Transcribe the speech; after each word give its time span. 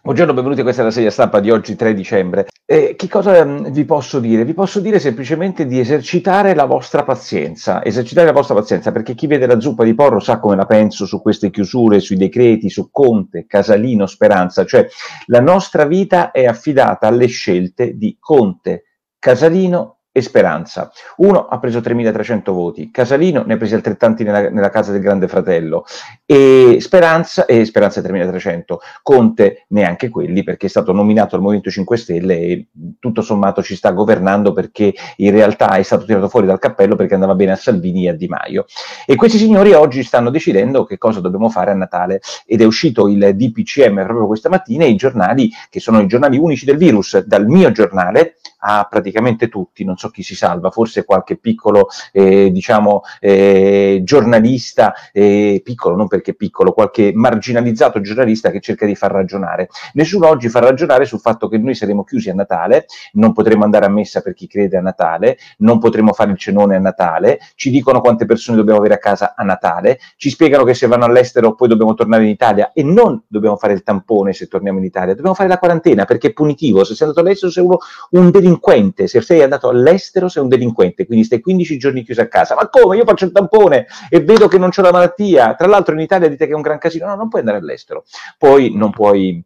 Buongiorno, 0.00 0.32
benvenuti 0.32 0.60
a 0.60 0.62
questa 0.62 0.86
è 0.86 1.10
stampa 1.10 1.40
di 1.40 1.50
oggi 1.50 1.74
3 1.74 1.92
dicembre. 1.92 2.46
Eh, 2.64 2.94
che 2.96 3.08
cosa 3.08 3.44
mm, 3.44 3.72
vi 3.72 3.84
posso 3.84 4.20
dire? 4.20 4.44
Vi 4.44 4.54
posso 4.54 4.78
dire 4.78 5.00
semplicemente 5.00 5.66
di 5.66 5.80
esercitare 5.80 6.54
la 6.54 6.66
vostra 6.66 7.02
pazienza, 7.02 7.84
esercitare 7.84 8.28
la 8.28 8.32
vostra 8.32 8.54
pazienza 8.54 8.92
perché 8.92 9.16
chi 9.16 9.26
vede 9.26 9.46
la 9.46 9.58
zuppa 9.58 9.82
di 9.82 9.94
porro 9.94 10.20
sa 10.20 10.38
come 10.38 10.54
la 10.54 10.66
penso 10.66 11.04
su 11.04 11.20
queste 11.20 11.50
chiusure, 11.50 11.98
sui 11.98 12.16
decreti, 12.16 12.70
su 12.70 12.90
Conte, 12.92 13.46
Casalino, 13.46 14.06
Speranza, 14.06 14.64
cioè 14.64 14.86
la 15.26 15.40
nostra 15.40 15.84
vita 15.84 16.30
è 16.30 16.46
affidata 16.46 17.08
alle 17.08 17.26
scelte 17.26 17.96
di 17.96 18.18
Conte, 18.20 18.84
Casalino 19.18 19.97
e 20.10 20.22
Speranza. 20.22 20.90
Uno 21.16 21.46
ha 21.46 21.58
preso 21.58 21.80
3.300 21.80 22.50
voti, 22.50 22.90
Casalino 22.90 23.42
ne 23.46 23.54
ha 23.54 23.56
presi 23.56 23.74
altrettanti 23.74 24.24
nella, 24.24 24.48
nella 24.50 24.70
casa 24.70 24.92
del 24.92 25.00
Grande 25.00 25.28
Fratello 25.28 25.84
e 26.24 26.78
Speranza, 26.80 27.46
e 27.46 27.64
Speranza 27.64 28.00
3.300, 28.00 28.76
Conte 29.02 29.64
neanche 29.68 30.08
quelli 30.08 30.42
perché 30.42 30.66
è 30.66 30.70
stato 30.70 30.92
nominato 30.92 31.36
al 31.36 31.42
Movimento 31.42 31.70
5 31.70 31.96
Stelle 31.96 32.38
e 32.38 32.66
tutto 32.98 33.22
sommato 33.22 33.62
ci 33.62 33.76
sta 33.76 33.90
governando 33.90 34.52
perché 34.52 34.94
in 35.16 35.30
realtà 35.30 35.76
è 35.76 35.82
stato 35.82 36.04
tirato 36.04 36.28
fuori 36.28 36.46
dal 36.46 36.58
cappello 36.58 36.96
perché 36.96 37.14
andava 37.14 37.34
bene 37.34 37.52
a 37.52 37.56
Salvini 37.56 38.06
e 38.06 38.10
a 38.10 38.12
Di 38.14 38.26
Maio. 38.26 38.66
E 39.06 39.14
questi 39.14 39.38
signori 39.38 39.72
oggi 39.72 40.02
stanno 40.02 40.30
decidendo 40.30 40.84
che 40.84 40.98
cosa 40.98 41.20
dobbiamo 41.20 41.48
fare 41.48 41.70
a 41.70 41.74
Natale 41.74 42.20
ed 42.46 42.60
è 42.60 42.64
uscito 42.64 43.08
il 43.08 43.34
DPCM 43.34 44.02
proprio 44.04 44.26
questa 44.26 44.48
mattina 44.48 44.84
e 44.84 44.90
i 44.90 44.96
giornali, 44.96 45.50
che 45.70 45.80
sono 45.80 46.00
i 46.00 46.06
giornali 46.06 46.36
unici 46.38 46.64
del 46.64 46.76
virus, 46.76 47.18
dal 47.24 47.46
mio 47.46 47.70
giornale 47.72 48.36
a 48.58 48.86
praticamente 48.88 49.48
tutti, 49.48 49.84
non 49.84 49.96
so 49.96 50.08
chi 50.10 50.22
si 50.22 50.34
salva, 50.34 50.70
forse 50.70 51.04
qualche 51.04 51.36
piccolo 51.36 51.88
eh, 52.12 52.50
diciamo 52.50 53.02
eh, 53.20 54.00
giornalista, 54.02 54.94
eh, 55.12 55.60
piccolo 55.62 55.96
non 55.96 56.08
perché 56.08 56.34
piccolo, 56.34 56.72
qualche 56.72 57.12
marginalizzato 57.14 58.00
giornalista 58.00 58.50
che 58.50 58.60
cerca 58.60 58.86
di 58.86 58.94
far 58.94 59.12
ragionare. 59.12 59.68
Nessuno 59.94 60.28
oggi 60.28 60.48
fa 60.48 60.60
ragionare 60.60 61.04
sul 61.04 61.20
fatto 61.20 61.48
che 61.48 61.58
noi 61.58 61.74
saremo 61.74 62.04
chiusi 62.04 62.30
a 62.30 62.34
Natale, 62.34 62.86
non 63.12 63.32
potremo 63.32 63.64
andare 63.64 63.86
a 63.86 63.90
messa 63.90 64.20
per 64.20 64.34
chi 64.34 64.46
crede 64.46 64.76
a 64.76 64.80
Natale, 64.80 65.38
non 65.58 65.78
potremo 65.78 66.12
fare 66.12 66.30
il 66.30 66.38
cenone 66.38 66.76
a 66.76 66.80
Natale, 66.80 67.38
ci 67.54 67.70
dicono 67.70 68.00
quante 68.00 68.24
persone 68.26 68.56
dobbiamo 68.56 68.78
avere 68.78 68.94
a 68.94 68.98
casa 68.98 69.34
a 69.36 69.44
Natale, 69.44 69.98
ci 70.16 70.30
spiegano 70.30 70.64
che 70.64 70.74
se 70.74 70.86
vanno 70.86 71.04
all'estero 71.04 71.54
poi 71.54 71.68
dobbiamo 71.68 71.94
tornare 71.94 72.24
in 72.24 72.30
Italia 72.30 72.72
e 72.72 72.82
non 72.82 73.22
dobbiamo 73.26 73.56
fare 73.56 73.72
il 73.72 73.82
tampone 73.82 74.32
se 74.32 74.48
torniamo 74.48 74.78
in 74.78 74.84
Italia, 74.84 75.14
dobbiamo 75.14 75.34
fare 75.34 75.48
la 75.48 75.58
quarantena 75.58 76.04
perché 76.04 76.28
è 76.28 76.32
punitivo, 76.32 76.84
se 76.84 76.94
sei 76.94 77.08
andato 77.08 77.24
all'estero 77.24 77.52
sei 77.52 77.64
uno 77.64 77.78
un 78.10 78.30
delinquente, 78.48 79.06
se 79.06 79.20
sei 79.20 79.42
andato 79.42 79.68
all'estero 79.68 80.28
sei 80.28 80.42
un 80.42 80.48
delinquente, 80.48 81.06
quindi 81.06 81.24
stai 81.24 81.40
15 81.40 81.78
giorni 81.78 82.02
chiuso 82.02 82.22
a 82.22 82.26
casa. 82.26 82.54
Ma 82.54 82.68
come? 82.68 82.96
Io 82.96 83.04
faccio 83.04 83.26
il 83.26 83.32
tampone 83.32 83.86
e 84.08 84.20
vedo 84.20 84.48
che 84.48 84.58
non 84.58 84.70
c'è 84.70 84.82
la 84.82 84.92
malattia. 84.92 85.54
Tra 85.54 85.66
l'altro 85.66 85.94
in 85.94 86.00
Italia 86.00 86.28
dite 86.28 86.46
che 86.46 86.52
è 86.52 86.56
un 86.56 86.62
gran 86.62 86.78
casino. 86.78 87.06
No, 87.06 87.14
non 87.14 87.28
puoi 87.28 87.40
andare 87.40 87.58
all'estero. 87.58 88.04
Poi 88.38 88.72
non 88.74 88.90
puoi 88.90 89.42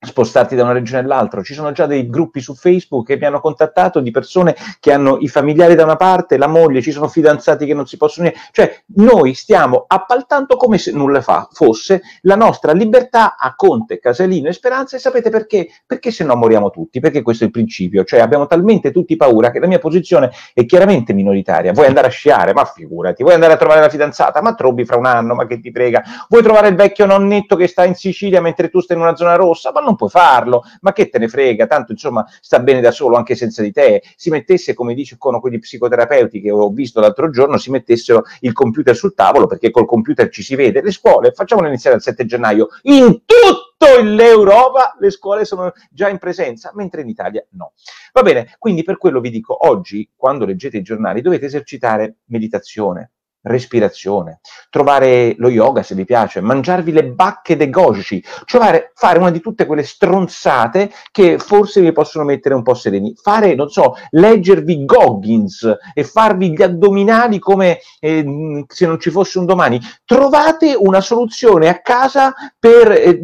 spostarti 0.00 0.54
da 0.54 0.62
una 0.62 0.72
regione 0.72 1.02
all'altra. 1.02 1.42
Ci 1.42 1.54
sono 1.54 1.72
già 1.72 1.86
dei 1.86 2.08
gruppi 2.08 2.40
su 2.40 2.54
Facebook 2.54 3.06
che 3.06 3.16
mi 3.16 3.26
hanno 3.26 3.40
contattato 3.40 3.98
di 4.00 4.10
persone 4.10 4.54
che 4.78 4.92
hanno 4.92 5.18
i 5.20 5.28
familiari 5.28 5.74
da 5.74 5.82
una 5.84 5.96
parte, 5.96 6.36
la 6.36 6.46
moglie, 6.46 6.80
ci 6.80 6.92
sono 6.92 7.08
fidanzati 7.08 7.66
che 7.66 7.74
non 7.74 7.86
si 7.86 7.96
possono 7.96 8.26
unire. 8.26 8.40
Cioè, 8.52 8.82
noi 8.96 9.34
stiamo 9.34 9.84
appaltando 9.88 10.56
come 10.56 10.78
se 10.78 10.92
nulla 10.92 11.20
fa, 11.20 11.48
fosse 11.50 12.02
la 12.22 12.36
nostra 12.36 12.72
libertà 12.72 13.36
a 13.36 13.54
Conte, 13.56 13.98
Casalino 13.98 14.48
e 14.48 14.52
Speranza 14.52 14.96
e 14.96 15.00
sapete 15.00 15.30
perché? 15.30 15.68
Perché 15.84 16.12
se 16.12 16.22
no 16.22 16.36
moriamo 16.36 16.70
tutti, 16.70 17.00
perché 17.00 17.22
questo 17.22 17.42
è 17.42 17.46
il 17.46 17.52
principio. 17.52 18.04
Cioè, 18.04 18.20
abbiamo 18.20 18.46
talmente 18.46 18.92
tutti 18.92 19.16
paura 19.16 19.50
che 19.50 19.58
la 19.58 19.66
mia 19.66 19.80
posizione 19.80 20.30
è 20.54 20.64
chiaramente 20.64 21.12
minoritaria. 21.12 21.72
Vuoi 21.72 21.86
andare 21.86 22.06
a 22.06 22.10
sciare? 22.10 22.52
Ma 22.52 22.64
figurati. 22.64 23.22
Vuoi 23.22 23.34
andare 23.34 23.54
a 23.54 23.56
trovare 23.56 23.80
la 23.80 23.88
fidanzata? 23.88 24.40
Ma 24.42 24.54
trovi 24.54 24.84
fra 24.84 24.96
un 24.96 25.06
anno, 25.06 25.34
ma 25.34 25.46
che 25.46 25.58
ti 25.58 25.72
prega. 25.72 26.02
Vuoi 26.28 26.42
trovare 26.42 26.68
il 26.68 26.76
vecchio 26.76 27.04
nonnetto 27.06 27.56
che 27.56 27.66
sta 27.66 27.84
in 27.84 27.94
Sicilia 27.94 28.40
mentre 28.40 28.68
tu 28.68 28.80
stai 28.80 28.96
in 28.96 29.02
una 29.02 29.16
zona 29.16 29.34
rossa? 29.34 29.72
Ma 29.72 29.80
non 29.88 29.96
puoi 29.96 30.10
farlo, 30.10 30.62
ma 30.82 30.92
che 30.92 31.08
te 31.08 31.18
ne 31.18 31.28
frega, 31.28 31.66
tanto 31.66 31.92
insomma 31.92 32.24
sta 32.40 32.60
bene 32.60 32.80
da 32.80 32.90
solo 32.90 33.16
anche 33.16 33.34
senza 33.34 33.62
di 33.62 33.72
te, 33.72 34.02
si 34.16 34.30
mettesse 34.30 34.74
come 34.74 34.94
dicono 34.94 35.40
quelli 35.40 35.58
psicoterapeuti 35.58 36.40
che 36.40 36.50
ho 36.50 36.70
visto 36.70 37.00
l'altro 37.00 37.30
giorno, 37.30 37.56
si 37.56 37.70
mettessero 37.70 38.24
il 38.40 38.52
computer 38.52 38.94
sul 38.94 39.14
tavolo 39.14 39.46
perché 39.46 39.70
col 39.70 39.86
computer 39.86 40.28
ci 40.28 40.42
si 40.42 40.54
vede, 40.54 40.82
le 40.82 40.92
scuole, 40.92 41.32
facciamolo 41.32 41.68
iniziare 41.68 41.96
il 41.96 42.02
7 42.02 42.24
gennaio, 42.26 42.68
in 42.82 43.22
tutto 43.24 44.00
l'Europa 44.02 44.96
le 44.98 45.10
scuole 45.10 45.44
sono 45.44 45.72
già 45.90 46.08
in 46.08 46.18
presenza, 46.18 46.70
mentre 46.74 47.00
in 47.00 47.08
Italia 47.08 47.44
no. 47.50 47.72
Va 48.12 48.22
bene, 48.22 48.54
quindi 48.58 48.82
per 48.82 48.98
quello 48.98 49.20
vi 49.20 49.30
dico, 49.30 49.66
oggi 49.66 50.10
quando 50.14 50.44
leggete 50.44 50.76
i 50.78 50.82
giornali 50.82 51.20
dovete 51.22 51.46
esercitare 51.46 52.18
meditazione, 52.26 53.12
respirazione, 53.42 54.40
trovare 54.70 55.34
lo 55.38 55.48
yoga 55.48 55.82
se 55.82 55.94
vi 55.94 56.04
piace, 56.04 56.40
mangiarvi 56.40 56.92
le 56.92 57.06
bacche 57.06 57.56
dei 57.56 57.70
goji, 57.70 58.22
cioè 58.44 58.90
fare 58.94 59.18
una 59.18 59.30
di 59.30 59.40
tutte 59.40 59.66
quelle 59.66 59.82
stronzate 59.82 60.90
che 61.10 61.38
forse 61.38 61.80
vi 61.80 61.92
possono 61.92 62.24
mettere 62.24 62.54
un 62.54 62.62
po' 62.62 62.74
sereni, 62.74 63.14
fare, 63.20 63.54
non 63.54 63.68
so, 63.68 63.94
leggervi 64.10 64.84
Goggins 64.84 65.76
e 65.94 66.04
farvi 66.04 66.52
gli 66.52 66.62
addominali 66.62 67.38
come 67.38 67.78
eh, 68.00 68.64
se 68.66 68.86
non 68.86 69.00
ci 69.00 69.10
fosse 69.10 69.38
un 69.38 69.46
domani, 69.46 69.80
trovate 70.04 70.74
una 70.76 71.00
soluzione 71.00 71.68
a 71.68 71.80
casa 71.80 72.34
per 72.58 72.90
eh, 72.90 73.20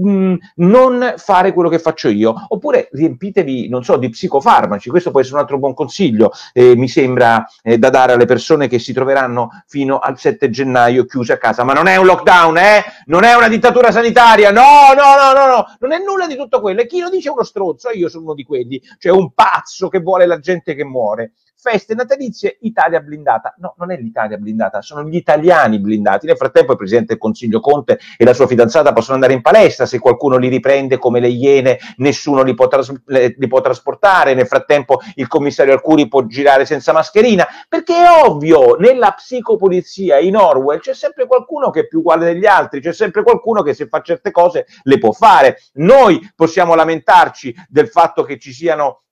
non 0.57 1.15
fare 1.17 1.53
quello 1.53 1.69
che 1.69 1.79
faccio 1.79 2.09
io, 2.09 2.35
oppure 2.49 2.89
riempitevi, 2.93 3.69
non 3.69 3.85
so, 3.85 3.97
di 3.97 4.09
psicofarmaci, 4.09 4.91
questo 4.91 5.11
può 5.11 5.21
essere 5.21 5.37
un 5.37 5.43
altro 5.43 5.59
buon 5.59 5.75
consiglio, 5.75 6.31
eh, 6.53 6.77
mi 6.77 6.89
sembra 6.89 7.47
eh, 7.63 7.79
da 7.79 7.91
dare 7.91 8.13
alle 8.13 8.27
persone 8.27 8.69
che 8.69 8.79
si 8.79 8.93
troveranno 8.93 9.51
fino 9.67 9.99
al 10.04 10.19
7 10.19 10.50
gennaio 10.50 11.06
chiuse 11.06 11.32
a 11.32 11.38
casa. 11.38 11.65
Ma 11.65 11.72
non 11.72 11.87
è 11.87 11.97
un 11.97 12.06
lockdown, 12.06 12.59
eh? 12.59 12.84
Non 13.06 13.25
è 13.25 13.34
una 13.34 13.48
dittatura 13.48 13.91
sanitaria. 13.91 14.50
No, 14.50 14.92
no, 14.94 15.16
no, 15.16 15.32
no, 15.32 15.47
no. 15.47 15.76
Non 15.81 15.92
è 15.92 15.98
nulla 15.98 16.26
di 16.26 16.37
tutto 16.37 16.60
quello. 16.60 16.82
E 16.82 16.87
chi 16.87 17.00
lo 17.00 17.09
dice 17.09 17.28
è 17.28 17.32
uno 17.32 17.42
stronzo. 17.42 17.91
Io 17.91 18.09
sono 18.09 18.25
uno 18.25 18.34
di 18.34 18.44
quelli. 18.44 18.81
Cioè 18.98 19.12
un 19.12 19.32
pazzo 19.32 19.88
che 19.88 20.00
vuole 20.00 20.26
la 20.26 20.38
gente 20.38 20.75
che 20.75 20.84
muore 20.84 21.32
feste 21.65 21.95
natalizie, 21.95 22.59
Italia 22.61 23.01
blindata. 23.01 23.55
No, 23.57 23.75
non 23.79 23.91
è 23.91 23.97
l'Italia 23.97 24.37
blindata, 24.37 24.83
sono 24.83 25.03
gli 25.09 25.17
italiani 25.17 25.81
blindati. 25.81 26.27
Nel 26.27 26.37
frattempo 26.37 26.73
il 26.73 26.77
Presidente 26.77 27.15
del 27.15 27.19
Consiglio 27.19 27.61
Conte 27.61 27.99
e 28.19 28.25
la 28.27 28.35
sua 28.35 28.47
fidanzata 28.47 28.93
possono 28.93 29.15
andare 29.15 29.33
in 29.33 29.41
palestra, 29.41 29.87
se 29.87 29.99
qualcuno 29.99 30.37
li 30.37 30.49
riprende 30.49 30.99
come 30.99 31.21
le 31.21 31.29
iene 31.29 31.79
nessuno 31.97 32.43
li 32.43 32.53
può, 32.53 32.69
tras- 32.69 32.93
li 33.07 33.49
può 33.49 33.63
trasportare, 33.63 34.35
nel 34.35 34.47
frattempo 34.47 35.01
il 35.15 35.27
commissario 35.27 35.73
Alcuri 35.73 36.07
può 36.07 36.27
girare 36.27 36.67
senza 36.67 36.93
mascherina, 36.93 37.47
perché 37.67 37.95
è 37.95 38.27
ovvio, 38.27 38.77
nella 38.77 39.13
psicopolizia 39.13 40.19
in 40.19 40.37
Orwell 40.37 40.81
c'è 40.81 40.93
sempre 40.93 41.27
qualcuno 41.27 41.71
che 41.71 41.81
è 41.81 41.87
più 41.87 42.01
uguale 42.01 42.27
degli 42.27 42.45
altri, 42.45 42.83
c'è 42.83 42.93
sempre 42.93 43.23
qualcuno 43.23 43.63
che 43.63 43.73
se 43.73 43.87
fa 43.87 44.03
certe 44.03 44.31
cose 44.31 44.67
le 44.83 44.99
può 44.99 45.13
fare. 45.13 45.61
Noi 45.75 46.31
possiamo 46.37 46.75
lamentarci 46.75 47.55
del 47.69 47.89
fatto 47.89 48.23
che 48.23 48.39
ci 48.39 48.53
siano 48.53 49.03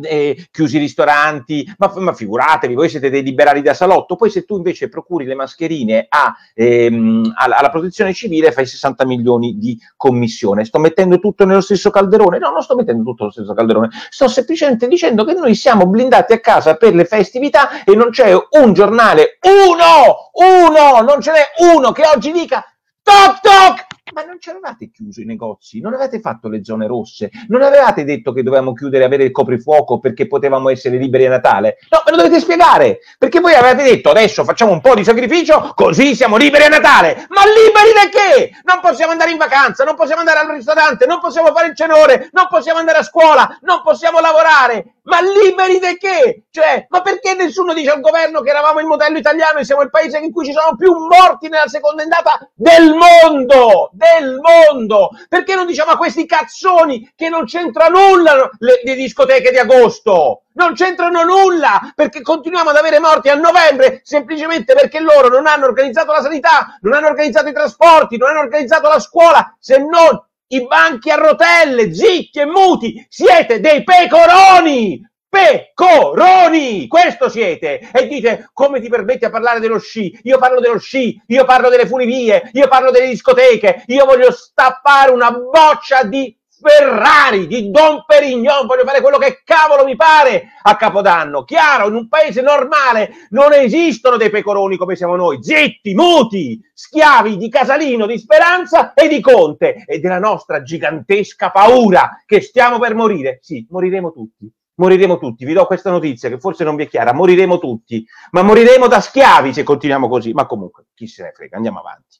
eh, 0.00 0.46
chiusi 0.50 0.76
i 0.76 0.80
ristoranti, 0.80 1.70
ma, 1.78 1.92
ma, 1.96 2.12
figuratevi, 2.12 2.74
voi 2.74 2.88
siete 2.88 3.10
dei 3.10 3.22
liberali 3.22 3.62
da 3.62 3.74
salotto, 3.74 4.16
poi 4.16 4.30
se 4.30 4.44
tu 4.44 4.56
invece 4.56 4.88
procuri 4.88 5.24
le 5.24 5.34
mascherine 5.34 6.06
a, 6.08 6.34
ehm, 6.54 7.32
alla, 7.36 7.58
alla, 7.58 7.70
protezione 7.70 8.12
civile 8.12 8.52
fai 8.52 8.66
60 8.66 9.04
milioni 9.04 9.58
di 9.58 9.78
commissione. 9.96 10.64
Sto 10.64 10.78
mettendo 10.78 11.18
tutto 11.18 11.44
nello 11.44 11.60
stesso 11.60 11.90
calderone? 11.90 12.38
No, 12.38 12.50
non 12.50 12.62
sto 12.62 12.74
mettendo 12.74 13.02
tutto 13.02 13.24
nello 13.24 13.32
stesso 13.34 13.54
calderone, 13.54 13.90
sto 14.08 14.28
semplicemente 14.28 14.88
dicendo 14.88 15.24
che 15.24 15.34
noi 15.34 15.54
siamo 15.54 15.86
blindati 15.86 16.32
a 16.32 16.40
casa 16.40 16.76
per 16.76 16.94
le 16.94 17.04
festività 17.04 17.84
e 17.84 17.94
non 17.94 18.10
c'è 18.10 18.32
un 18.32 18.72
giornale, 18.72 19.38
uno, 19.42 20.30
uno, 20.32 21.00
non 21.02 21.20
ce 21.20 21.32
n'è 21.32 21.74
uno 21.74 21.92
che 21.92 22.02
oggi 22.06 22.32
dica 22.32 22.64
toc 23.02 23.40
toc, 23.40 23.86
ma 24.12 24.24
non 24.24 24.40
ci 24.40 24.50
avevate 24.50 24.90
chiuso 24.90 25.20
i 25.20 25.24
negozi, 25.24 25.80
non 25.80 25.94
avevate 25.94 26.20
fatto 26.20 26.48
le 26.48 26.64
zone 26.64 26.86
rosse, 26.86 27.30
non 27.48 27.62
avevate 27.62 28.04
detto 28.04 28.32
che 28.32 28.42
dovevamo 28.42 28.72
chiudere 28.72 29.02
e 29.02 29.06
avere 29.06 29.24
il 29.24 29.30
coprifuoco 29.30 29.98
perché 29.98 30.26
potevamo 30.26 30.70
essere 30.70 30.96
liberi 30.96 31.26
a 31.26 31.30
Natale? 31.30 31.78
No, 31.90 32.02
me 32.04 32.10
lo 32.12 32.16
dovete 32.18 32.40
spiegare, 32.40 32.98
perché 33.18 33.40
voi 33.40 33.54
avete 33.54 33.82
detto 33.82 34.10
adesso 34.10 34.44
facciamo 34.44 34.72
un 34.72 34.80
po' 34.80 34.94
di 34.94 35.04
sacrificio 35.04 35.72
così 35.74 36.14
siamo 36.14 36.36
liberi 36.36 36.64
a 36.64 36.68
Natale. 36.68 37.26
Ma 37.28 37.42
liberi 37.46 37.92
da 37.92 38.08
che? 38.08 38.50
Non 38.64 38.80
possiamo 38.80 39.12
andare 39.12 39.30
in 39.30 39.38
vacanza, 39.38 39.84
non 39.84 39.96
possiamo 39.96 40.20
andare 40.20 40.40
al 40.40 40.54
ristorante, 40.54 41.06
non 41.06 41.20
possiamo 41.20 41.52
fare 41.52 41.68
il 41.68 41.76
cenore, 41.76 42.28
non 42.32 42.46
possiamo 42.48 42.78
andare 42.78 42.98
a 42.98 43.02
scuola, 43.02 43.58
non 43.62 43.82
possiamo 43.82 44.20
lavorare. 44.20 44.94
Ma 45.04 45.18
liberi 45.20 45.78
da 45.80 45.94
che? 45.94 46.44
Cioè, 46.50 46.86
ma 46.88 47.02
perché 47.02 47.34
nessuno 47.34 47.74
dice 47.74 47.90
al 47.90 48.00
governo 48.00 48.40
che 48.40 48.50
eravamo 48.50 48.78
il 48.78 48.86
modello 48.86 49.18
italiano 49.18 49.58
e 49.58 49.64
siamo 49.64 49.82
il 49.82 49.90
paese 49.90 50.18
in 50.18 50.32
cui 50.32 50.44
ci 50.44 50.52
sono 50.52 50.76
più 50.76 50.92
morti 50.92 51.48
nella 51.48 51.66
seconda 51.66 52.02
ondata 52.02 52.48
del 52.54 52.94
mondo? 52.94 53.90
Del 54.02 54.40
mondo! 54.40 55.10
Perché 55.28 55.54
non 55.54 55.64
diciamo 55.64 55.92
a 55.92 55.96
questi 55.96 56.26
cazzoni 56.26 57.12
che 57.14 57.28
non 57.28 57.44
c'entra 57.44 57.86
nulla 57.86 58.50
le, 58.58 58.80
le 58.82 58.94
discoteche 58.96 59.52
di 59.52 59.58
agosto? 59.58 60.42
Non 60.54 60.74
c'entrano 60.74 61.22
nulla 61.22 61.92
perché 61.94 62.20
continuiamo 62.20 62.70
ad 62.70 62.76
avere 62.76 62.98
morti 62.98 63.28
a 63.28 63.36
novembre 63.36 64.00
semplicemente 64.02 64.74
perché 64.74 64.98
loro 64.98 65.28
non 65.28 65.46
hanno 65.46 65.66
organizzato 65.66 66.10
la 66.10 66.20
sanità, 66.20 66.76
non 66.80 66.94
hanno 66.94 67.06
organizzato 67.06 67.48
i 67.48 67.52
trasporti, 67.52 68.16
non 68.16 68.30
hanno 68.30 68.40
organizzato 68.40 68.88
la 68.88 68.98
scuola, 68.98 69.56
se 69.60 69.78
non 69.78 70.20
i 70.48 70.66
banchi 70.66 71.10
a 71.10 71.14
rotelle, 71.14 71.94
zitti 71.94 72.40
e 72.40 72.44
muti, 72.44 73.06
siete 73.08 73.60
dei 73.60 73.84
pecoroni! 73.84 75.00
Pecoroni! 75.32 76.86
Questo 76.88 77.30
siete! 77.30 77.88
E 77.90 78.06
dite 78.06 78.50
come 78.52 78.82
ti 78.82 78.90
permetti 78.90 79.24
a 79.24 79.30
parlare 79.30 79.60
dello 79.60 79.78
sci? 79.78 80.20
Io 80.24 80.36
parlo 80.36 80.60
dello 80.60 80.78
sci, 80.78 81.18
io 81.28 81.46
parlo 81.46 81.70
delle 81.70 81.86
funivie, 81.86 82.50
io 82.52 82.68
parlo 82.68 82.90
delle 82.90 83.08
discoteche, 83.08 83.84
io 83.86 84.04
voglio 84.04 84.30
stappare 84.30 85.10
una 85.10 85.30
boccia 85.30 86.02
di 86.04 86.38
Ferrari, 86.60 87.46
di 87.46 87.70
Don 87.70 88.04
Perignon, 88.06 88.66
voglio 88.66 88.84
fare 88.84 89.00
quello 89.00 89.16
che 89.16 89.40
cavolo 89.42 89.84
mi 89.84 89.96
pare 89.96 90.48
a 90.60 90.76
Capodanno. 90.76 91.44
Chiaro, 91.44 91.88
in 91.88 91.94
un 91.94 92.08
paese 92.08 92.42
normale 92.42 93.26
non 93.30 93.54
esistono 93.54 94.18
dei 94.18 94.28
pecoroni 94.28 94.76
come 94.76 94.96
siamo 94.96 95.16
noi, 95.16 95.42
zitti, 95.42 95.94
muti, 95.94 96.60
schiavi 96.74 97.38
di 97.38 97.48
Casalino, 97.48 98.04
di 98.04 98.18
Speranza 98.18 98.92
e 98.92 99.08
di 99.08 99.22
Conte 99.22 99.82
e 99.86 99.98
della 99.98 100.18
nostra 100.18 100.60
gigantesca 100.62 101.50
paura 101.50 102.22
che 102.26 102.42
stiamo 102.42 102.78
per 102.78 102.94
morire. 102.94 103.38
Sì, 103.40 103.66
moriremo 103.70 104.12
tutti. 104.12 104.52
Moriremo 104.74 105.18
tutti, 105.18 105.44
vi 105.44 105.52
do 105.52 105.66
questa 105.66 105.90
notizia 105.90 106.28
che 106.28 106.38
forse 106.38 106.64
non 106.64 106.76
vi 106.76 106.84
è 106.84 106.88
chiara, 106.88 107.12
moriremo 107.12 107.58
tutti, 107.58 108.04
ma 108.30 108.42
moriremo 108.42 108.88
da 108.88 109.00
schiavi 109.00 109.52
se 109.52 109.62
continuiamo 109.62 110.08
così, 110.08 110.32
ma 110.32 110.46
comunque 110.46 110.86
chi 110.94 111.06
se 111.06 111.22
ne 111.24 111.32
frega, 111.32 111.56
andiamo 111.56 111.80
avanti 111.80 112.11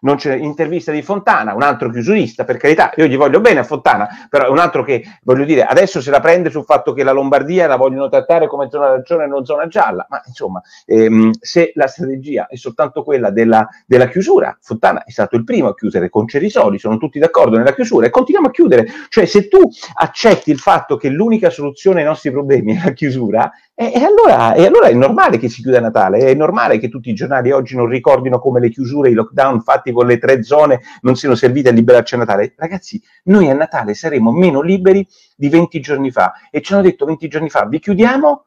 non 0.00 0.16
c'è 0.16 0.34
intervista 0.34 0.92
di 0.92 1.02
Fontana, 1.02 1.54
un 1.54 1.62
altro 1.62 1.90
chiusurista, 1.90 2.44
per 2.44 2.56
carità, 2.56 2.92
io 2.96 3.06
gli 3.06 3.16
voglio 3.16 3.40
bene 3.40 3.60
a 3.60 3.64
Fontana, 3.64 4.08
però 4.28 4.46
è 4.46 4.48
un 4.48 4.58
altro 4.58 4.82
che, 4.82 5.02
voglio 5.22 5.44
dire, 5.44 5.64
adesso 5.64 6.00
se 6.00 6.10
la 6.10 6.20
prende 6.20 6.50
sul 6.50 6.64
fatto 6.64 6.92
che 6.92 7.02
la 7.02 7.12
Lombardia 7.12 7.66
la 7.66 7.76
vogliono 7.76 8.08
trattare 8.08 8.46
come 8.46 8.68
zona 8.70 8.86
arancione 8.86 9.24
e 9.24 9.26
non 9.26 9.44
zona 9.44 9.66
gialla, 9.66 10.06
ma 10.08 10.22
insomma, 10.26 10.60
ehm, 10.84 11.30
se 11.40 11.72
la 11.74 11.86
strategia 11.86 12.46
è 12.48 12.56
soltanto 12.56 13.02
quella 13.02 13.30
della, 13.30 13.66
della, 13.86 14.08
chiusura, 14.08 14.56
Fontana 14.60 15.04
è 15.04 15.10
stato 15.10 15.36
il 15.36 15.44
primo 15.44 15.68
a 15.68 15.74
chiudere 15.74 16.08
con 16.08 16.26
Cerisoli, 16.26 16.78
sono 16.78 16.96
tutti 16.96 17.18
d'accordo 17.18 17.56
nella 17.56 17.74
chiusura 17.74 18.06
e 18.06 18.10
continuiamo 18.10 18.48
a 18.48 18.52
chiudere, 18.52 18.86
cioè 19.08 19.26
se 19.26 19.48
tu 19.48 19.68
accetti 19.94 20.50
il 20.50 20.58
fatto 20.58 20.96
che 20.96 21.08
l'unica 21.08 21.50
soluzione 21.50 22.00
ai 22.00 22.06
nostri 22.06 22.30
problemi 22.30 22.76
è 22.76 22.84
la 22.84 22.92
chiusura, 22.92 23.50
e, 23.78 24.02
allora, 24.02 24.54
e, 24.54 24.64
allora, 24.64 24.86
è 24.86 24.94
normale 24.94 25.36
che 25.36 25.50
si 25.50 25.60
chiuda 25.60 25.80
Natale, 25.80 26.20
è 26.20 26.32
normale 26.32 26.78
che 26.78 26.88
tutti 26.88 27.10
i 27.10 27.14
giornali 27.14 27.50
oggi 27.50 27.76
non 27.76 27.86
ricordino 27.88 28.38
come 28.38 28.58
le 28.58 28.70
chiusure, 28.70 29.10
i 29.10 29.12
lockdown 29.12 29.60
fatti 29.60 29.85
con 29.92 30.06
le 30.06 30.18
tre 30.18 30.42
zone 30.42 30.80
non 31.02 31.16
siano 31.16 31.34
serviti 31.34 31.68
a 31.68 31.72
liberarci 31.72 32.14
a 32.14 32.18
Natale. 32.18 32.54
Ragazzi, 32.56 33.00
noi 33.24 33.50
a 33.50 33.54
Natale 33.54 33.94
saremo 33.94 34.32
meno 34.32 34.60
liberi 34.60 35.06
di 35.36 35.48
20 35.48 35.80
giorni 35.80 36.10
fa 36.10 36.32
e 36.50 36.62
ci 36.62 36.72
hanno 36.72 36.82
detto 36.82 37.04
20 37.04 37.28
giorni 37.28 37.50
fa 37.50 37.66
vi 37.66 37.78
chiudiamo, 37.78 38.44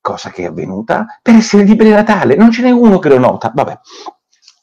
cosa 0.00 0.30
che 0.30 0.42
è 0.42 0.46
avvenuta, 0.46 1.06
per 1.22 1.34
essere 1.34 1.64
liberi 1.64 1.92
a 1.92 1.96
Natale. 1.96 2.36
Non 2.36 2.50
ce 2.50 2.62
n'è 2.62 2.70
uno 2.70 2.98
che 2.98 3.08
lo 3.08 3.18
nota. 3.18 3.52
Vabbè, 3.54 3.78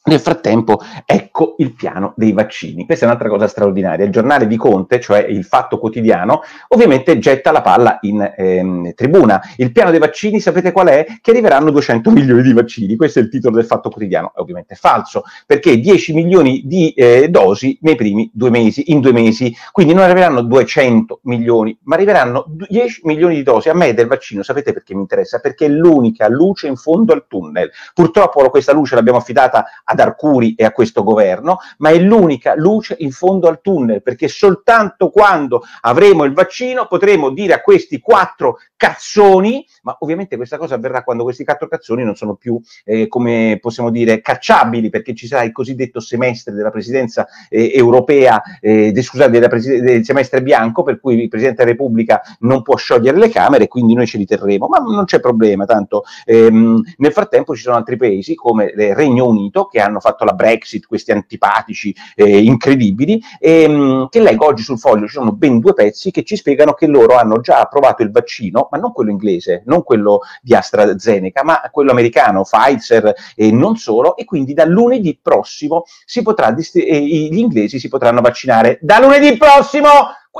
nel 0.08 0.20
frattempo, 0.20 0.80
ecco 1.04 1.54
il 1.58 1.74
piano 1.74 2.12
dei 2.16 2.32
vaccini. 2.32 2.84
Questa 2.84 3.04
è 3.04 3.08
un'altra 3.08 3.28
cosa 3.28 3.46
straordinaria. 3.46 4.04
Il 4.04 4.10
giornale 4.10 4.46
di 4.46 4.56
Conte, 4.56 5.00
cioè 5.00 5.20
il 5.20 5.44
Fatto 5.44 5.78
Quotidiano, 5.78 6.42
ovviamente 6.68 7.18
getta 7.18 7.52
la 7.52 7.60
palla 7.60 7.98
in 8.00 8.32
ehm, 8.36 8.94
tribuna. 8.94 9.40
Il 9.56 9.70
piano 9.70 9.90
dei 9.90 10.00
vaccini, 10.00 10.40
sapete 10.40 10.72
qual 10.72 10.88
è? 10.88 11.06
Che 11.20 11.30
arriveranno 11.30 11.70
200 11.70 12.10
milioni 12.10 12.42
di 12.42 12.52
vaccini. 12.52 12.96
Questo 12.96 13.18
è 13.18 13.22
il 13.22 13.28
titolo 13.28 13.56
del 13.56 13.66
Fatto 13.66 13.90
Quotidiano. 13.90 14.32
È 14.34 14.40
ovviamente 14.40 14.74
falso, 14.74 15.22
perché 15.46 15.78
10 15.78 16.14
milioni 16.14 16.62
di 16.64 16.90
eh, 16.90 17.28
dosi 17.28 17.78
nei 17.82 17.94
primi 17.94 18.30
due 18.32 18.50
mesi, 18.50 18.90
in 18.90 19.00
due 19.00 19.12
mesi. 19.12 19.54
Quindi 19.70 19.92
non 19.92 20.04
arriveranno 20.04 20.40
200 20.42 21.20
milioni, 21.24 21.78
ma 21.82 21.94
arriveranno 21.94 22.46
10 22.48 23.02
milioni 23.04 23.36
di 23.36 23.42
dosi. 23.42 23.68
A 23.68 23.74
me 23.74 23.94
del 23.94 24.06
vaccino, 24.06 24.42
sapete 24.42 24.72
perché 24.72 24.94
mi 24.94 25.00
interessa? 25.00 25.38
Perché 25.38 25.66
è 25.66 25.68
l'unica 25.68 26.28
luce 26.28 26.66
in 26.66 26.76
fondo 26.76 27.12
al 27.12 27.26
tunnel. 27.28 27.70
Purtroppo 27.94 28.48
questa 28.48 28.72
luce 28.72 28.94
l'abbiamo 28.94 29.18
affidata 29.18 29.64
a 29.84 29.94
ad 30.00 30.06
Arcuri 30.06 30.54
e 30.54 30.64
a 30.64 30.72
questo 30.72 31.02
governo, 31.02 31.58
ma 31.78 31.90
è 31.90 31.98
l'unica 31.98 32.54
luce 32.56 32.96
in 33.00 33.10
fondo 33.10 33.48
al 33.48 33.60
tunnel, 33.60 34.02
perché 34.02 34.28
soltanto 34.28 35.10
quando 35.10 35.62
avremo 35.80 36.24
il 36.24 36.32
vaccino 36.32 36.86
potremo 36.86 37.30
dire 37.30 37.54
a 37.54 37.60
questi 37.60 38.00
quattro 38.00 38.58
cazzoni, 38.76 39.66
ma 39.88 39.96
ovviamente 40.00 40.36
questa 40.36 40.58
cosa 40.58 40.74
avverrà 40.74 41.02
quando 41.02 41.22
questi 41.22 41.44
quattro 41.44 41.66
cazzoni 41.66 42.04
non 42.04 42.14
sono 42.14 42.34
più, 42.34 42.60
eh, 42.84 43.08
come 43.08 43.56
possiamo 43.58 43.88
dire, 43.88 44.20
cacciabili, 44.20 44.90
perché 44.90 45.14
ci 45.14 45.26
sarà 45.26 45.44
il 45.44 45.52
cosiddetto 45.52 45.98
semestre 45.98 46.52
della 46.52 46.70
presidenza 46.70 47.26
eh, 47.48 47.72
europea, 47.74 48.42
eh, 48.60 48.92
scusate, 48.94 49.30
della 49.30 49.48
preside- 49.48 49.80
del 49.80 50.04
semestre 50.04 50.42
bianco, 50.42 50.82
per 50.82 51.00
cui 51.00 51.18
il 51.22 51.28
Presidente 51.28 51.64
della 51.64 51.74
Repubblica 51.74 52.20
non 52.40 52.60
può 52.60 52.76
sciogliere 52.76 53.16
le 53.16 53.30
Camere, 53.30 53.66
quindi 53.66 53.94
noi 53.94 54.06
ce 54.06 54.18
li 54.18 54.26
terremo, 54.26 54.66
ma 54.68 54.76
non 54.78 55.06
c'è 55.06 55.20
problema, 55.20 55.64
tanto 55.64 56.02
ehm, 56.26 56.82
nel 56.98 57.12
frattempo 57.12 57.54
ci 57.54 57.62
sono 57.62 57.76
altri 57.76 57.96
paesi 57.96 58.34
come 58.34 58.64
il 58.64 58.94
Regno 58.94 59.26
Unito 59.26 59.66
che 59.66 59.80
hanno 59.80 60.00
fatto 60.00 60.24
la 60.24 60.32
Brexit, 60.32 60.86
questi 60.86 61.12
antipatici 61.12 61.94
eh, 62.14 62.42
incredibili, 62.42 63.22
e, 63.38 63.62
ehm, 63.62 64.08
che 64.10 64.20
leggo 64.20 64.44
oggi 64.44 64.62
sul 64.62 64.78
foglio, 64.78 65.06
ci 65.06 65.14
sono 65.14 65.32
ben 65.32 65.60
due 65.60 65.72
pezzi 65.72 66.10
che 66.10 66.24
ci 66.24 66.36
spiegano 66.36 66.74
che 66.74 66.86
loro 66.86 67.16
hanno 67.16 67.40
già 67.40 67.60
approvato 67.60 68.02
il 68.02 68.10
vaccino, 68.10 68.68
ma 68.70 68.76
non 68.76 68.92
quello 68.92 69.10
inglese, 69.10 69.62
non 69.64 69.77
quello 69.82 70.20
di 70.42 70.54
AstraZeneca, 70.54 71.44
ma 71.44 71.60
quello 71.70 71.90
americano, 71.90 72.42
Pfizer 72.42 73.14
e 73.34 73.50
non 73.50 73.76
solo, 73.76 74.16
e 74.16 74.24
quindi 74.24 74.54
da 74.54 74.64
lunedì 74.64 75.18
prossimo 75.20 75.84
si 76.04 76.22
potrà 76.22 76.50
dist- 76.52 76.78
gli 76.78 77.38
inglesi 77.38 77.78
si 77.78 77.88
potranno 77.88 78.20
vaccinare. 78.20 78.78
Da 78.80 78.98
lunedì 78.98 79.36
prossimo, 79.36 79.88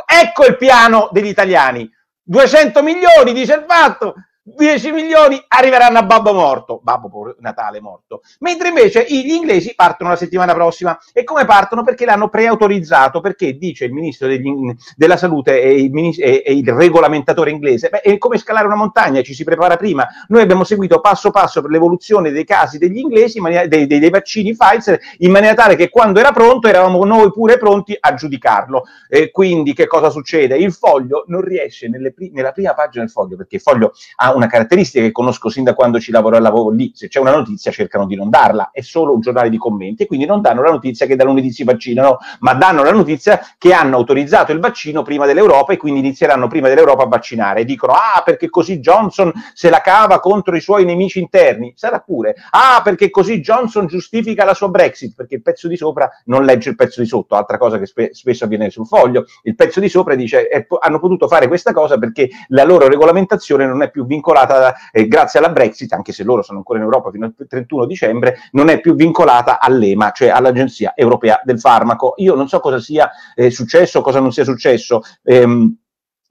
ecco 0.06 0.46
il 0.46 0.56
piano 0.56 1.08
degli 1.12 1.29
italiani. 1.29 1.90
200 2.23 2.82
milioni, 2.82 3.32
dice 3.32 3.55
il 3.55 3.64
fatto, 3.67 4.14
10 4.56 4.93
milioni 4.93 5.43
arriveranno 5.49 5.99
a 5.99 6.03
Babbo 6.03 6.33
morto, 6.33 6.81
Babbo 6.83 7.37
Natale 7.41 7.81
morto, 7.81 8.23
mentre 8.41 8.69
invece 8.69 9.05
gli 9.06 9.33
inglesi 9.33 9.75
partono 9.75 10.11
la 10.11 10.17
settimana 10.17 10.55
prossima. 10.55 10.99
E 11.12 11.25
come 11.25 11.45
partono? 11.45 11.83
Perché 11.83 12.05
l'hanno 12.05 12.29
preautorizzato, 12.29 13.21
perché 13.21 13.59
dice 13.59 13.85
il 13.85 13.93
ministro 13.93 14.27
degli, 14.27 14.50
della 14.97 15.17
salute 15.17 15.61
e 15.61 15.83
il, 15.83 15.93
e, 16.19 16.43
e 16.47 16.53
il, 16.55 16.69
regolamentatore 16.73 17.50
inglese, 17.50 17.89
beh, 17.91 18.00
è 18.00 18.19
come 18.19 18.39
scalare 18.39 18.67
una 18.67 18.77
montagna, 18.77 19.21
ci 19.23 19.35
si 19.35 19.45
prepara 19.45 19.77
prima. 19.77 20.06
Noi 20.29 20.43
abbiamo 20.43 20.65
seguito 20.65 21.01
passo 21.01 21.31
passo 21.31 21.61
per 21.61 21.71
l'evoluzione 21.71 22.31
dei 22.31 22.44
casi 22.44 22.79
degli 22.79 22.99
inglesi, 22.99 23.41
maniera, 23.41 23.67
dei, 23.67 23.87
dei, 23.87 23.99
dei, 23.99 24.11
vaccini 24.11 24.55
Pfizer, 24.56 24.99
in 25.19 25.31
maniera 25.31 25.55
tale 25.55 25.77
che 25.77 25.91
quando 25.91 26.21
era 26.21 26.33
pronto 26.33 26.69
eravamo 26.69 27.05
noi 27.05 27.31
pure 27.33 27.59
pronti 27.59 27.97
a 27.99 28.15
giudicarlo. 28.15 28.85
E 29.09 29.31
quindi 29.31 29.75
che 29.75 29.87
cosa 29.87 30.09
succede? 30.09 30.56
Il 30.56 30.73
foglio 30.73 31.25
non 31.27 31.43
riesce 31.43 31.89
nelle, 31.89 32.15
nella 32.33 32.53
prima 32.53 32.73
pagina 32.73 33.05
del 33.05 33.12
foglio, 33.12 33.37
perché 33.37 33.56
il 33.56 33.62
foglio 33.62 33.93
ha 34.17 34.35
una 34.38 34.46
caratteristica 34.46 35.05
che 35.05 35.12
conosco 35.12 35.49
sin 35.49 35.64
da 35.64 35.75
quando 35.75 36.00
ci 36.00 36.11
lavoro 36.11 36.37
e 36.37 36.40
lavoro 36.40 36.70
lì, 36.70 36.93
se 36.94 37.08
c'è 37.08 37.19
una 37.20 37.32
notizia 37.32 37.70
cercano 37.70 38.06
di 38.06 38.14
non 38.14 38.31
darla, 38.31 38.70
è 38.73 38.81
solo 38.81 39.12
un 39.12 39.20
giornale 39.20 39.50
di 39.50 39.58
commenti 39.58 40.05
e 40.05 40.06
quindi 40.06 40.25
non 40.25 40.40
danno 40.40 40.62
la 40.62 40.70
notizia 40.70 41.06
che 41.06 41.17
da 41.17 41.25
lunedì 41.25 41.50
si 41.52 41.64
vaccinano, 41.64 42.19
ma 42.40 42.55
danno 42.55 42.82
la 42.82 42.93
notizia 42.93 43.40
che 43.58 43.73
hanno 43.73 43.96
autorizzato 43.96 44.52
il 44.52 44.61
vaccino 44.61 45.02
prima 45.02 45.26
dell'Europa 45.26 45.73
e 45.73 45.76
quindi 45.76 46.00
inizieranno 46.00 46.46
prima 46.46 46.69
dell'Europa 46.69 47.02
a 47.02 47.08
vaccinare. 47.08 47.61
E 47.61 47.64
dicono 47.64 47.93
ah 47.93 48.23
perché 48.25 48.49
così 48.49 48.79
Johnson 48.79 49.32
se 49.52 49.69
la 49.69 49.81
cava 49.81 50.20
contro 50.20 50.56
i 50.56 50.61
suoi 50.61 50.84
nemici 50.84 51.19
interni, 51.19 51.73
sarà 51.76 51.99
pure, 52.00 52.37
ah 52.50 52.81
perché 52.82 53.11
così 53.11 53.41
Johnson 53.41 53.87
giustifica 53.87 54.44
la 54.44 54.55
sua 54.55 54.69
Brexit, 54.69 55.14
perché 55.14 55.37
il 55.37 55.43
pezzo 55.43 55.69
di 55.69 55.76
sopra 55.76 56.08
non 56.26 56.44
legge 56.44 56.70
il 56.70 56.76
pezzo 56.76 57.00
di 57.00 57.06
sotto, 57.06 57.34
altra 57.34 57.58
cosa 57.58 57.79
che 57.79 57.87
spe- 57.87 58.11
spesso 58.12 58.44
avviene 58.44 58.70
sul 58.70 58.87
foglio, 58.87 59.25
il 59.43 59.55
pezzo 59.55 59.81
di 59.81 59.88
sopra 59.88 60.14
dice 60.14 60.49
eh, 60.49 60.67
hanno 60.81 60.99
potuto 60.99 61.26
fare 61.29 61.49
questa 61.49 61.72
cosa 61.72 61.98
perché 61.98 62.29
la 62.48 62.65
loro 62.65 62.89
regolamentazione 62.89 63.67
non 63.67 63.82
è 63.82 63.91
più 63.91 64.06
vincolata 64.06 64.28
eh, 64.93 65.08
grazie 65.08 65.39
alla 65.39 65.51
Brexit, 65.51 65.93
anche 65.93 66.13
se 66.13 66.25
loro 66.25 66.43
sono 66.43 66.58
ancora 66.58 66.79
in 66.79 66.85
Europa 66.85 67.11
fino 67.11 67.27
al 67.27 67.35
31 67.49 67.87
dicembre, 67.87 68.37
non 68.53 68.69
è 68.69 68.81
più 68.81 68.94
vincolata 68.94 69.61
all'EMA, 69.61 70.11
cioè 70.13 70.29
all'Agenzia 70.29 70.93
Europea 70.94 71.41
del 71.44 71.61
Farmaco. 71.61 72.15
Io 72.17 72.35
non 72.35 72.49
so 72.49 72.61
cosa 72.61 72.81
sia 72.81 73.11
eh, 73.35 73.51
successo, 73.51 74.01
cosa 74.01 74.20
non 74.20 74.32
sia 74.32 74.44
successo. 74.44 75.03
Ehm, 75.23 75.77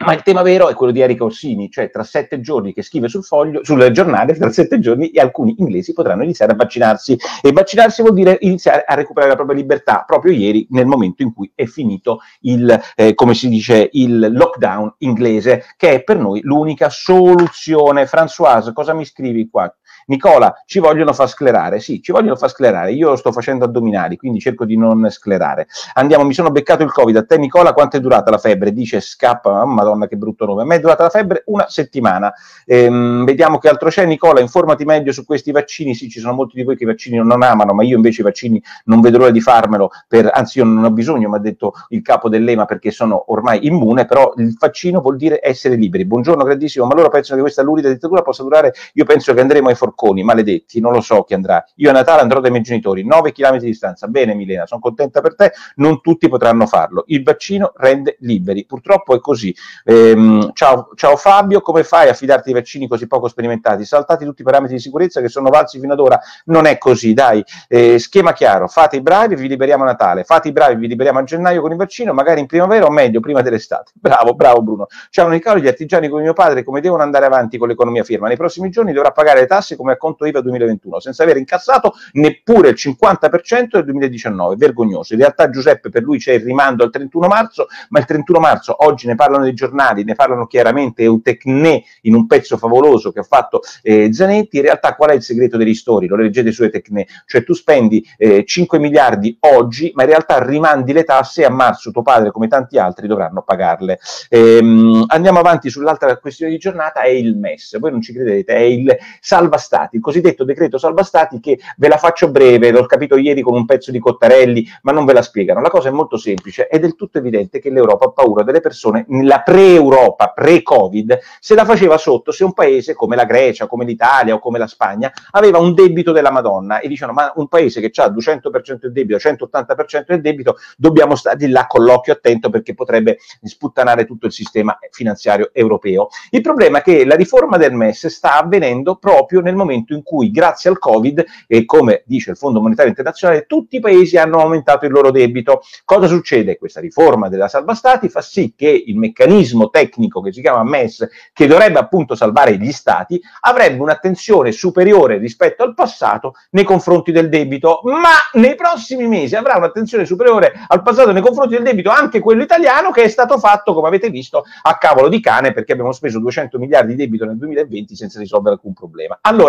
ma 0.06 0.14
il 0.14 0.22
tema 0.22 0.44
vero 0.44 0.70
è 0.70 0.76
quello 0.76 0.92
di 0.92 1.02
Erika 1.02 1.24
Orsini, 1.24 1.72
cioè 1.72 1.90
tra 1.90 2.04
sette 2.04 2.40
giorni 2.40 2.72
che 2.72 2.84
scrive 2.84 3.08
sul 3.08 3.24
foglio, 3.24 3.64
sul 3.64 3.90
giornale, 3.90 4.36
tra 4.36 4.52
sette 4.52 4.80
giorni 4.80 5.12
alcuni 5.16 5.56
inglesi 5.58 5.94
potranno 5.94 6.24
iniziare 6.24 6.52
a 6.52 6.56
vaccinarsi. 6.56 7.18
E 7.42 7.52
vaccinarsi 7.52 8.04
vuol 8.04 8.14
dire 8.14 8.38
iniziare 8.42 8.84
a 8.86 8.94
recuperare 8.94 9.32
la 9.32 9.38
propria 9.38 9.58
libertà, 9.58 10.04
proprio 10.06 10.34
ieri, 10.34 10.68
nel 10.70 10.86
momento 10.86 11.24
in 11.24 11.34
cui 11.34 11.52
è 11.56 11.66
finito 11.66 12.20
il, 12.42 12.80
eh, 12.96 13.16
come 13.16 13.34
si 13.34 13.50
dice, 13.50 13.90
il 13.94 14.32
lockdown 14.32 14.96
inglese, 15.00 15.64
che 15.76 15.96
è 15.96 16.04
per 16.04 16.18
noi 16.18 16.42
l'unica 16.44 16.90
soluzione. 16.90 18.06
Françoise, 18.06 18.74
cosa 18.74 18.94
mi 18.94 19.04
scrivi 19.04 19.50
qua? 19.50 19.74
Nicola, 20.10 20.64
ci 20.66 20.80
vogliono 20.80 21.12
far 21.12 21.28
sclerare. 21.28 21.80
Sì, 21.82 22.02
ci 22.02 22.14
vogliono 22.14 22.38
far 22.38 22.50
sclerare. 22.50 22.94
Io 22.94 23.16
sto 23.18 23.34
facendo 23.34 23.66
addominali, 23.66 24.16
quindi 24.16 24.40
cerco 24.40 24.64
di 24.64 24.78
non 24.78 25.10
sclerare. 25.10 25.68
Andiamo, 25.96 26.24
mi 26.24 26.34
sono 26.34 26.50
beccato 26.50 26.84
il 26.84 26.94
Covid. 26.94 27.18
A 27.18 27.26
te, 27.26 27.38
Nicola, 27.38 27.74
quanto 27.74 27.98
è 27.98 28.00
durata 28.00 28.32
la 28.32 28.38
febbre? 28.38 28.72
Dice 28.72 29.02
scappa, 29.02 29.64
oh, 29.64 29.66
madonna 29.66 30.08
che 30.08 30.16
brutto 30.16 30.46
nome. 30.46 30.62
A 30.62 30.66
me 30.66 30.76
è 30.76 30.80
durata 30.80 31.04
la 31.04 31.10
febbre 31.10 31.44
una 31.48 31.68
settimana. 31.68 32.34
Ehm, 32.66 33.26
vediamo 33.26 33.58
che 33.58 33.68
altro 33.68 33.90
c'è. 33.90 34.06
Nicola, 34.06 34.40
informati 34.40 34.86
meglio 34.86 35.12
su 35.12 35.26
questi 35.26 35.52
vaccini. 35.52 35.94
Sì, 35.94 36.08
ci 36.08 36.22
sono 36.22 36.34
molti 36.34 36.56
di 36.56 36.64
voi 36.64 36.78
che 36.78 36.84
i 36.84 36.88
vaccini 36.88 37.18
non 37.18 37.42
amano, 37.44 37.74
ma 37.74 37.84
io 37.84 37.98
invece 37.98 38.22
i 38.22 38.24
vaccini 38.24 38.64
non 38.86 39.02
vedo 39.02 39.18
l'ora 39.18 39.32
di 39.32 39.42
farmelo. 39.42 39.90
Per, 40.08 40.30
anzi, 40.32 40.60
io 40.60 40.64
non 40.64 40.86
ho 40.86 40.92
bisogno, 40.92 41.28
mi 41.28 41.36
ha 41.36 41.40
detto 41.40 41.74
il 41.90 42.02
capo 42.02 42.30
dell'EMA, 42.30 42.64
perché 42.64 42.92
sono 42.92 43.26
ormai 43.28 43.66
immune, 43.66 44.06
però 44.06 44.32
il 44.38 44.56
vaccino 44.58 45.02
vuol 45.02 45.18
dire 45.18 45.42
essere 45.44 45.76
liberi. 45.76 46.06
Buongiorno, 46.06 46.46
grandissimo, 46.46 46.86
ma 46.86 46.96
loro 46.96 47.10
pensano 47.10 47.36
che 47.36 47.42
questa 47.42 47.62
lurida 47.62 47.90
dittatura 47.90 48.22
possa 48.22 48.44
durare? 48.44 48.74
Io 48.94 49.04
penso 49.04 49.34
che 49.34 49.42
andremo 49.42 49.68
ai 49.68 49.76
forconi 49.76 49.96
forconi, 49.98 50.22
maledetti, 50.22 50.80
non 50.80 50.94
lo 50.94 51.02
so 51.02 51.24
chi 51.24 51.34
andrà. 51.34 51.66
Io 51.78 51.90
a 51.90 51.94
Natale 51.94 52.22
andrò 52.22 52.40
dai 52.40 52.52
miei 52.52 52.62
genitori, 52.62 53.04
9 53.04 53.32
km 53.32 53.58
di 53.58 53.66
distanza. 53.66 54.08
Bene 54.08 54.36
Milena, 54.36 54.68
sono 54.68 54.80
contenta 54.80 55.22
per 55.22 55.36
te, 55.36 55.52
non 55.76 56.02
tutti 56.02 56.30
potranno 56.30 56.68
farlo. 56.68 57.04
Il 57.08 57.24
vaccino 57.24 57.74
rende 57.76 58.18
liberi, 58.20 58.66
purtroppo 58.66 59.16
è 59.16 59.20
così. 59.20 59.54
Ehm, 59.84 60.52
ciao, 60.54 60.90
ciao 60.96 61.16
Fabio, 61.18 61.62
come 61.62 61.84
fai 61.84 62.10
a 62.10 62.14
fidarti 62.14 62.50
di 62.50 62.54
vaccini 62.54 62.88
così 62.88 63.08
poco 63.08 63.28
sperimentati? 63.28 63.84
Saltati 63.84 64.24
tutti 64.24 64.42
i 64.42 64.46
parametri 64.46 64.76
di 64.76 64.82
sicurezza 64.82 65.20
che 65.20 65.30
sono 65.30 65.50
valsi 65.50 65.80
fino 65.80 65.94
ad 65.94 66.00
ora? 66.00 66.20
Non 66.46 66.66
è 66.66 66.78
così, 66.78 67.14
dai. 67.14 67.44
Eh, 67.68 67.98
schema 67.98 68.34
chiaro, 68.34 68.68
fate 68.68 68.98
i 68.98 69.02
bravi, 69.02 69.36
vi 69.36 69.48
liberiamo 69.48 69.84
a 69.84 69.88
Natale, 69.88 70.24
fate 70.24 70.50
i 70.50 70.52
bravi, 70.52 70.76
vi 70.76 70.88
liberiamo 70.88 71.20
a 71.20 71.24
gennaio 71.24 71.62
con 71.62 71.72
il 71.72 71.78
vaccino, 71.78 72.14
magari 72.14 72.40
in 72.40 72.46
primavera 72.46 72.86
o 72.86 72.92
meglio, 72.92 73.20
prima 73.20 73.42
dell'estate. 73.42 73.92
Bravo, 74.08 74.36
bravo 74.36 74.62
Bruno. 74.62 74.88
Ciao 75.10 75.28
Nicolo, 75.28 75.60
gli 75.60 75.68
artigiani 75.68 76.08
come 76.08 76.22
mio 76.22 76.34
padre, 76.34 76.64
come 76.64 76.82
devono 76.82 77.04
andare 77.04 77.26
avanti 77.26 77.58
con 77.58 77.68
l'economia 77.68 78.04
firma? 78.04 78.28
Nei 78.28 78.38
prossimi 78.38 78.70
giorni 78.70 78.94
dovrà 78.94 79.12
pagare 79.12 79.42
le 79.42 79.48
tasse 79.48 79.76
come 79.76 79.87
a 79.94 79.98
conto 79.98 80.26
IVA 80.26 80.42
2021, 80.42 81.00
senza 81.00 81.24
aver 81.24 81.38
incassato 81.38 81.94
neppure 82.14 82.70
il 82.70 82.76
50% 82.78 83.68
del 83.72 83.86
2019. 83.86 84.56
Vergognoso. 84.56 85.14
In 85.14 85.20
realtà 85.20 85.50
Giuseppe 85.50 85.90
per 85.90 86.04
lui 86.04 86.18
c'è 86.18 86.34
il 86.34 86.42
rimando 86.42 86.84
al 86.84 86.92
31 86.92 87.28
marzo, 87.28 87.68
ma 87.90 88.00
il 88.00 88.06
31 88.06 88.40
marzo 88.40 88.76
oggi 88.86 89.08
ne 89.08 89.16
parlano 89.16 89.44
dei 89.44 89.54
giornali, 89.54 90.04
ne 90.04 90.16
parlano 90.16 90.46
chiaramente 90.48 91.04
Eutecne 91.04 91.84
in 92.02 92.16
un 92.16 92.28
pezzo 92.28 92.58
favoloso 92.58 93.12
che 93.12 93.20
ha 93.20 93.24
fatto 93.24 93.62
eh, 93.82 94.12
Zanetti. 94.14 94.58
In 94.58 94.64
realtà 94.64 94.96
qual 94.96 95.12
è 95.12 95.14
il 95.14 95.22
segreto 95.22 95.58
dei 95.58 95.66
ristori? 95.66 96.08
Lo 96.08 96.16
leggete 96.16 96.52
su 96.52 96.64
Eutecne, 96.64 97.08
cioè 97.26 97.44
tu 97.44 97.54
spendi 97.54 98.06
eh, 98.18 98.46
5 98.46 98.80
miliardi 98.80 99.38
oggi, 99.42 99.92
ma 99.96 100.04
in 100.04 100.10
realtà 100.10 100.44
rimandi 100.44 100.94
le 100.94 101.04
tasse 101.04 101.42
e 101.42 101.46
a 101.46 101.50
marzo 101.50 101.92
tuo 101.92 102.02
padre 102.02 102.32
come 102.32 102.48
tanti 102.48 102.78
altri 102.78 103.08
dovranno 103.08 103.42
pagarle. 103.42 104.00
Ehm, 104.30 105.06
andiamo 105.08 105.40
avanti 105.40 105.70
sull'altra 105.70 106.16
questione 106.18 106.52
di 106.52 106.58
giornata, 106.58 107.02
è 107.02 107.10
il 107.10 107.36
MES. 107.38 107.78
Voi 107.80 107.92
non 107.92 108.02
ci 108.02 108.14
credete, 108.14 108.56
è 108.56 108.60
il 108.60 108.96
salva 109.20 109.58
stati, 109.58 109.77
il 109.92 110.02
cosiddetto 110.02 110.44
decreto 110.44 110.78
salva 110.78 111.04
stati 111.04 111.40
che 111.40 111.60
ve 111.78 111.88
la 111.88 111.98
faccio 111.98 112.30
breve, 112.32 112.72
l'ho 112.72 112.86
capito 112.86 113.18
ieri 113.18 113.42
con 113.42 113.56
un 113.56 113.66
pezzo 113.66 113.92
di 113.92 114.00
Cottarelli, 114.00 114.66
ma 114.84 114.92
non 114.92 115.06
ve 115.06 115.14
la 115.14 115.22
spiegano. 115.22 115.62
La 115.62 115.70
cosa 115.70 115.90
è 115.90 115.92
molto 115.92 116.18
semplice, 116.18 116.68
è 116.68 116.80
del 116.80 116.96
tutto 116.96 117.18
evidente 117.18 117.60
che 117.60 117.70
l'Europa 117.70 118.06
ha 118.06 118.12
paura 118.12 118.44
delle 118.44 118.62
persone, 118.62 119.06
la 119.24 119.42
pre-Europa, 119.42 120.32
pre-Covid, 120.34 121.20
se 121.40 121.56
la 121.56 121.66
faceva 121.66 121.98
sotto 121.98 122.32
se 122.32 122.44
un 122.44 122.54
paese 122.54 122.94
come 122.94 123.16
la 123.16 123.26
Grecia, 123.26 123.68
come 123.68 123.86
l'Italia 123.86 124.34
o 124.34 124.40
come 124.40 124.58
la 124.58 124.68
Spagna 124.68 125.12
aveva 125.32 125.58
un 125.58 125.74
debito 125.74 126.12
della 126.12 126.32
Madonna 126.32 126.80
e 126.80 126.88
dicevano 126.88 127.18
ma 127.18 127.32
un 127.36 127.48
paese 127.48 127.82
che 127.82 127.92
ha 128.02 128.08
200% 128.08 128.78
del 128.82 128.92
debito, 128.92 129.18
180% 129.18 130.06
del 130.08 130.22
debito, 130.22 130.58
dobbiamo 130.78 131.16
stare 131.16 131.48
là 131.48 131.68
con 131.68 131.84
l'occhio 131.84 132.14
attento 132.14 132.50
perché 132.50 132.74
potrebbe 132.74 133.18
sputtanare 133.42 134.06
tutto 134.06 134.26
il 134.26 134.32
sistema 134.32 134.78
finanziario 134.92 135.50
europeo. 135.54 136.10
Il 136.32 136.42
problema 136.42 136.80
è 136.80 136.82
che 136.82 137.06
la 137.06 137.16
riforma 137.16 137.58
del 137.58 137.74
MES 137.74 138.08
sta 138.08 138.40
avvenendo 138.40 138.96
proprio 138.96 139.42
nel 139.42 139.56
momento 139.56 139.67
in 139.74 140.04
cui, 140.04 140.32
grazie 140.32 140.70
al 140.70 140.80
Covid, 140.80 141.26
e 141.48 141.66
come 141.66 142.04
dice 142.06 142.32
il 142.32 142.38
Fondo 142.38 142.62
Monetario 142.62 142.90
Internazionale, 142.90 143.46
tutti 143.46 143.78
i 143.78 143.80
paesi 143.80 144.18
hanno 144.18 144.40
aumentato 144.40 144.86
il 144.86 144.92
loro 144.92 145.12
debito. 145.12 145.62
Cosa 145.86 146.08
succede? 146.08 146.58
Questa 146.58 146.80
riforma 146.80 147.30
della 147.30 147.48
salva 147.48 147.74
stati 147.74 148.10
fa 148.10 148.22
sì 148.22 148.54
che 148.56 148.84
il 148.86 148.98
meccanismo 148.98 149.70
tecnico 149.70 150.22
che 150.22 150.32
si 150.32 150.42
chiama 150.42 150.64
MES, 150.64 151.08
che 151.34 151.48
dovrebbe 151.48 151.80
appunto 151.80 152.16
salvare 152.16 152.58
gli 152.58 152.72
stati, 152.72 153.22
avrebbe 153.42 153.82
un'attenzione 153.82 154.52
superiore 154.52 155.18
rispetto 155.18 155.64
al 155.64 155.74
passato 155.74 156.34
nei 156.52 156.64
confronti 156.64 157.12
del 157.12 157.30
debito, 157.30 157.82
ma 157.84 158.40
nei 158.40 158.56
prossimi 158.56 159.08
mesi 159.08 159.36
avrà 159.36 159.58
un'attenzione 159.58 160.06
superiore 160.06 160.54
al 160.68 160.82
passato 160.82 161.12
nei 161.12 161.22
confronti 161.22 161.56
del 161.56 161.64
debito 161.64 161.90
anche 161.90 162.20
quello 162.20 162.44
italiano 162.44 162.92
che 162.92 163.04
è 163.04 163.08
stato 163.08 163.38
fatto, 163.38 163.74
come 163.74 163.88
avete 163.88 164.10
visto, 164.10 164.44
a 164.62 164.78
cavolo 164.78 165.10
di 165.10 165.20
cane 165.20 165.54
perché 165.54 165.74
abbiamo 165.74 165.92
speso 165.92 166.20
200 166.20 166.58
miliardi 166.58 166.96
di 166.96 167.04
debito 167.04 167.26
nel 167.26 167.38
2020 167.38 167.96
senza 167.96 168.20
risolvere 168.20 168.56
alcun 168.56 168.74
problema. 168.74 169.18
Allora, 169.22 169.47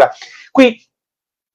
qui 0.55 0.89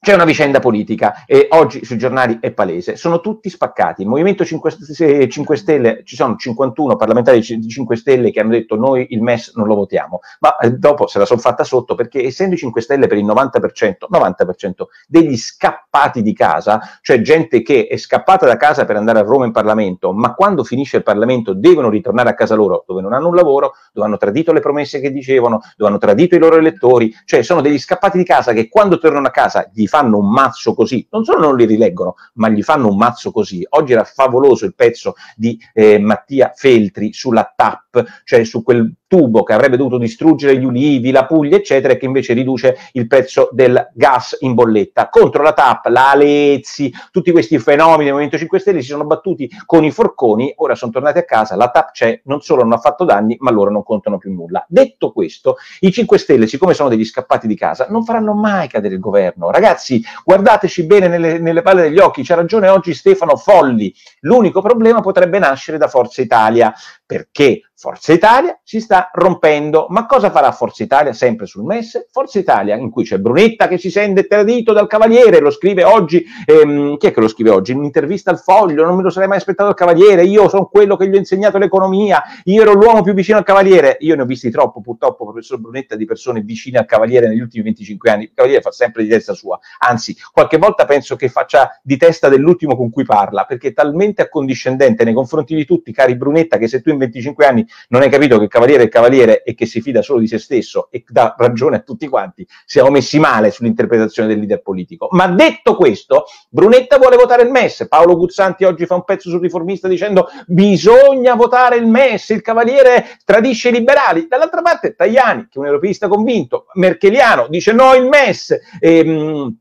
c'è 0.04 0.14
una 0.14 0.26
vicenda 0.26 0.60
politica 0.60 1.24
e 1.26 1.48
oggi 1.52 1.86
sui 1.86 1.98
giornali 1.98 2.40
è 2.42 2.52
palese, 2.52 2.98
sono 2.98 3.22
tutti 3.22 3.50
spaccati. 3.50 4.02
Il 4.02 4.10
Movimento 4.10 4.44
5, 4.44 5.30
5 5.30 5.56
Stelle, 5.56 6.02
ci 6.04 6.18
sono 6.18 6.36
51 6.36 6.98
parlamentari 6.98 7.40
di 7.40 7.68
5 7.70 7.96
Stelle 7.96 8.30
che 8.30 8.42
hanno 8.42 8.50
detto 8.50 8.76
noi 8.76 9.08
il 9.12 9.22
MES 9.22 9.54
non 9.56 9.66
lo 9.66 9.76
votiamo, 9.76 10.20
ma 10.42 10.58
eh, 10.58 10.72
dopo 10.72 11.08
se 11.08 11.20
la 11.20 11.26
sono 11.26 11.40
fatta 11.40 11.64
sotto 11.64 11.96
perché 11.96 12.22
essendo 12.22 12.56
i 12.56 12.58
5 12.58 12.82
Stelle 12.82 13.08
per 13.08 13.18
il 13.18 13.26
90%, 13.26 14.10
90% 14.12 14.72
degli 15.08 15.38
scappati 15.38 16.22
di 16.22 16.34
casa, 16.34 16.82
cioè 17.02 17.22
gente 17.22 17.62
che 17.62 17.88
è 17.88 17.96
scappata 17.96 18.46
da 18.46 18.58
casa 18.58 18.84
per 18.84 18.98
andare 18.98 19.20
a 19.20 19.24
Roma 19.24 19.46
in 19.46 19.54
Parlamento, 19.54 20.12
ma 20.12 20.34
quando 20.34 20.66
finisce 20.66 20.98
il 20.98 21.04
Parlamento 21.04 21.54
devono 21.54 21.88
ritornare 21.88 22.28
a 22.28 22.34
casa 22.34 22.56
loro 22.56 22.84
dove 22.86 23.00
non 23.00 23.14
hanno 23.14 23.30
un 23.30 23.36
lavoro, 23.36 23.76
dove 23.94 24.06
hanno 24.06 24.18
tradito 24.18 24.52
le 24.52 24.60
promesse 24.60 25.00
che 25.00 25.14
dicevano, 25.14 25.62
dove 25.78 25.90
hanno 25.90 26.00
tradito 26.00 26.36
i 26.36 26.40
loro 26.40 26.58
elettori, 26.58 27.10
cioè 27.24 27.42
sono 27.42 27.62
degli 27.62 27.80
scappati 27.80 28.18
di 28.18 28.26
casa 28.26 28.52
che 28.52 28.68
quando 28.68 28.98
tornano 28.98 29.28
a 29.28 29.32
casa 29.32 29.70
gli 29.72 29.88
fanno 29.94 30.18
un 30.18 30.32
mazzo 30.32 30.74
così, 30.74 31.08
non 31.12 31.24
solo 31.24 31.42
non 31.42 31.56
li 31.56 31.66
rileggono, 31.66 32.16
ma 32.34 32.50
gli 32.50 32.64
fanno 32.64 32.88
un 32.88 32.98
mazzo 32.98 33.32
così. 33.32 33.64
Oggi 33.70 33.92
era 33.92 34.04
favoloso 34.04 34.66
il 34.66 34.74
pezzo 34.74 35.14
di 35.36 35.56
eh, 35.72 36.00
Mattia 36.00 36.52
Feltri 36.56 37.14
sulla 37.14 37.54
TAP, 37.56 38.04
cioè 38.24 38.44
su 38.44 38.64
quel 38.64 38.92
tubo 39.14 39.44
che 39.44 39.54
avrebbe 39.54 39.78
dovuto 39.78 40.00
distruggere 40.00 40.58
gli 40.58 40.66
ulivi, 40.66 41.12
la 41.12 41.28
Puglia, 41.28 41.56
eccetera, 41.58 41.94
e 41.94 41.98
che 41.98 42.06
invece 42.06 42.34
riduce 42.34 42.78
il 42.94 43.06
prezzo 43.06 43.50
del 43.52 43.92
gas 43.94 44.38
in 44.40 44.56
bolletta. 44.56 45.10
Contro 45.10 45.44
la 45.44 45.54
TAP, 45.54 45.86
la 45.86 46.10
Alezzi, 46.10 46.92
tutti 47.12 47.32
questi 47.32 47.60
fenomeni 47.60 48.06
del 48.06 48.14
Movimento 48.14 48.40
5 48.40 48.58
Stelle 48.58 48.82
si 48.82 48.88
sono 48.88 49.06
battuti 49.06 49.48
con 49.68 49.84
i 49.84 49.92
forconi, 49.92 50.52
ora 50.58 50.74
sono 50.74 50.92
tornati 50.92 51.20
a 51.20 51.26
casa, 51.26 51.56
la 51.56 51.70
TAP 51.70 51.92
c'è, 51.92 52.22
non 52.24 52.42
solo 52.42 52.64
non 52.64 52.74
ha 52.74 52.80
fatto 52.80 53.04
danni, 53.04 53.36
ma 53.40 53.52
loro 53.52 53.70
non 53.70 53.84
contano 53.84 54.18
più 54.18 54.34
nulla. 54.34 54.66
Detto 54.68 55.12
questo, 55.12 55.58
i 55.82 55.92
5 55.92 56.18
Stelle, 56.18 56.48
siccome 56.48 56.74
sono 56.74 56.90
degli 56.90 57.06
scappati 57.06 57.46
di 57.46 57.56
casa, 57.56 57.86
non 57.90 58.04
faranno 58.04 58.34
mai 58.34 58.68
cadere 58.68 58.96
il 58.96 59.00
governo. 59.00 59.52
Ragazzi, 59.52 60.02
guardateci 60.26 60.88
bene 60.88 61.08
nelle, 61.08 61.38
nelle 61.38 61.62
palle 61.62 61.84
degli 61.84 62.00
occhi, 62.00 62.24
c'ha 62.24 62.34
ragione 62.34 62.68
oggi 62.68 62.96
Stefano 62.96 63.36
Folli. 63.36 63.94
L'unico 64.22 64.60
problema 64.62 65.02
potrebbe 65.02 65.38
nascere 65.38 65.78
da 65.78 65.88
Forza 65.88 66.24
Italia, 66.24 66.74
perché 67.06 67.62
Forza 67.76 68.14
Italia 68.14 68.58
si 68.64 68.80
sta 68.80 69.03
rompendo. 69.12 69.88
Ma 69.90 70.06
cosa 70.06 70.30
farà 70.32 70.52
Forza 70.52 70.84
Italia 70.84 71.14
sempre 71.14 71.46
sul 71.46 71.64
MES? 71.64 72.08
Forza 72.12 72.40
Italia 72.40 72.76
in 72.76 72.90
cui 72.90 73.04
c'è 73.04 73.18
Brunetta 73.18 73.68
che 73.68 73.78
si 73.78 73.90
sente 73.90 74.26
tradito 74.28 74.74
dal 74.74 74.88
Cavaliere, 74.88 75.40
lo 75.40 75.52
scrive 75.52 75.84
oggi, 75.84 76.24
ehm, 76.46 76.98
chi 76.98 77.08
è 77.08 77.12
che 77.12 77.20
lo 77.20 77.28
scrive 77.28 77.50
oggi? 77.50 77.72
In 77.72 77.80
un'intervista 77.80 78.32
al 78.32 78.40
Foglio, 78.40 78.86
non 78.86 78.96
me 78.96 79.04
lo 79.04 79.10
sarei 79.10 79.28
mai 79.28 79.38
aspettato 79.38 79.70
il 79.70 79.76
Cavaliere, 79.76 80.24
io 80.24 80.50
sono 80.50 80.66
quello 80.66 80.96
che 80.96 81.08
gli 81.08 81.16
ho 81.16 81.18
insegnato 81.18 81.58
l'economia, 81.58 82.24
io 82.46 82.62
ero 82.62 82.74
l'uomo 82.74 83.02
più 83.02 83.14
vicino 83.14 83.38
al 83.38 83.44
Cavaliere. 83.44 83.98
Io 84.00 84.16
ne 84.16 84.24
ho 84.24 84.26
visti 84.26 84.50
troppo 84.50 84.82
purtroppo, 84.82 85.26
professor 85.26 85.60
Brunetta, 85.60 85.96
di 85.96 86.06
persone 86.06 86.42
vicine 86.42 86.80
al 86.80 86.86
Cavaliere 86.86 87.28
negli 87.28 87.40
ultimi 87.40 87.64
25 87.64 88.10
anni. 88.10 88.24
Il 88.24 88.32
Cavaliere 88.34 88.62
fa 88.62 88.72
sempre 88.72 89.04
di 89.04 89.10
testa 89.10 89.34
sua, 89.34 89.60
anzi 89.80 90.16
qualche 90.32 90.58
volta 90.58 90.86
penso 90.86 91.16
che 91.16 91.30
faccia 91.30 91.80
di 91.82 91.98
testa 91.98 92.30
dell'ultimo 92.30 92.76
con 92.76 92.90
cui 92.90 93.04
parla, 93.04 93.46
perché 93.46 93.70
è 93.70 93.74
talmente 93.74 94.22
accondiscendente 94.22 95.04
nei 95.04 95.14
confronti 95.14 95.56
di 95.56 95.66
tutti, 95.66 95.92
cari 95.92 96.16
Brunetta, 96.16 96.58
che 96.58 96.68
se 96.68 96.82
tu 96.82 96.90
in 96.90 96.98
25 96.98 97.46
anni 97.46 97.66
non 97.90 98.02
hai 98.02 98.10
capito 98.10 98.38
che 98.38 98.44
il 98.44 98.50
cavaliere 98.50 98.90
cavaliere 98.94 99.42
e 99.42 99.56
che 99.56 99.66
si 99.66 99.82
fida 99.82 100.04
solo 100.04 100.20
di 100.20 100.28
se 100.28 100.38
stesso 100.38 100.88
e 100.92 101.04
dà 101.08 101.34
ragione 101.36 101.78
a 101.78 101.80
tutti 101.80 102.08
quanti, 102.08 102.48
siamo 102.64 102.92
messi 102.92 103.18
male 103.18 103.50
sull'interpretazione 103.50 104.28
del 104.28 104.38
leader 104.38 104.62
politico. 104.62 105.08
Ma 105.12 105.28
detto 105.28 105.76
questo, 105.76 106.26
Brunetta 106.50 107.00
vuole 107.00 107.16
votare 107.16 107.42
il 107.42 107.50
MES. 107.50 107.88
Paolo 107.90 108.16
Guzzanti 108.16 108.64
oggi 108.66 108.86
fa 108.86 108.94
un 108.94 109.04
pezzo 109.04 109.30
sul 109.30 109.42
riformista 109.42 109.88
dicendo 109.88 110.28
bisogna 110.46 111.34
votare 111.34 111.78
il 111.78 111.88
MES, 111.88 112.30
il 112.30 112.44
cavaliere 112.44 113.18
tradisce 113.26 113.70
i 113.70 113.72
liberali. 113.72 114.28
Dall'altra 114.30 114.62
parte 114.62 114.94
Tajani, 114.94 115.48
che 115.50 115.56
è 115.56 115.60
un 115.60 115.66
europeista 115.66 116.08
convinto, 116.08 116.66
merkeliano, 116.74 117.48
dice 117.50 117.74
no 117.74 117.96
il 117.96 118.06
MES. 118.06 118.56
Ehm, 118.80 119.58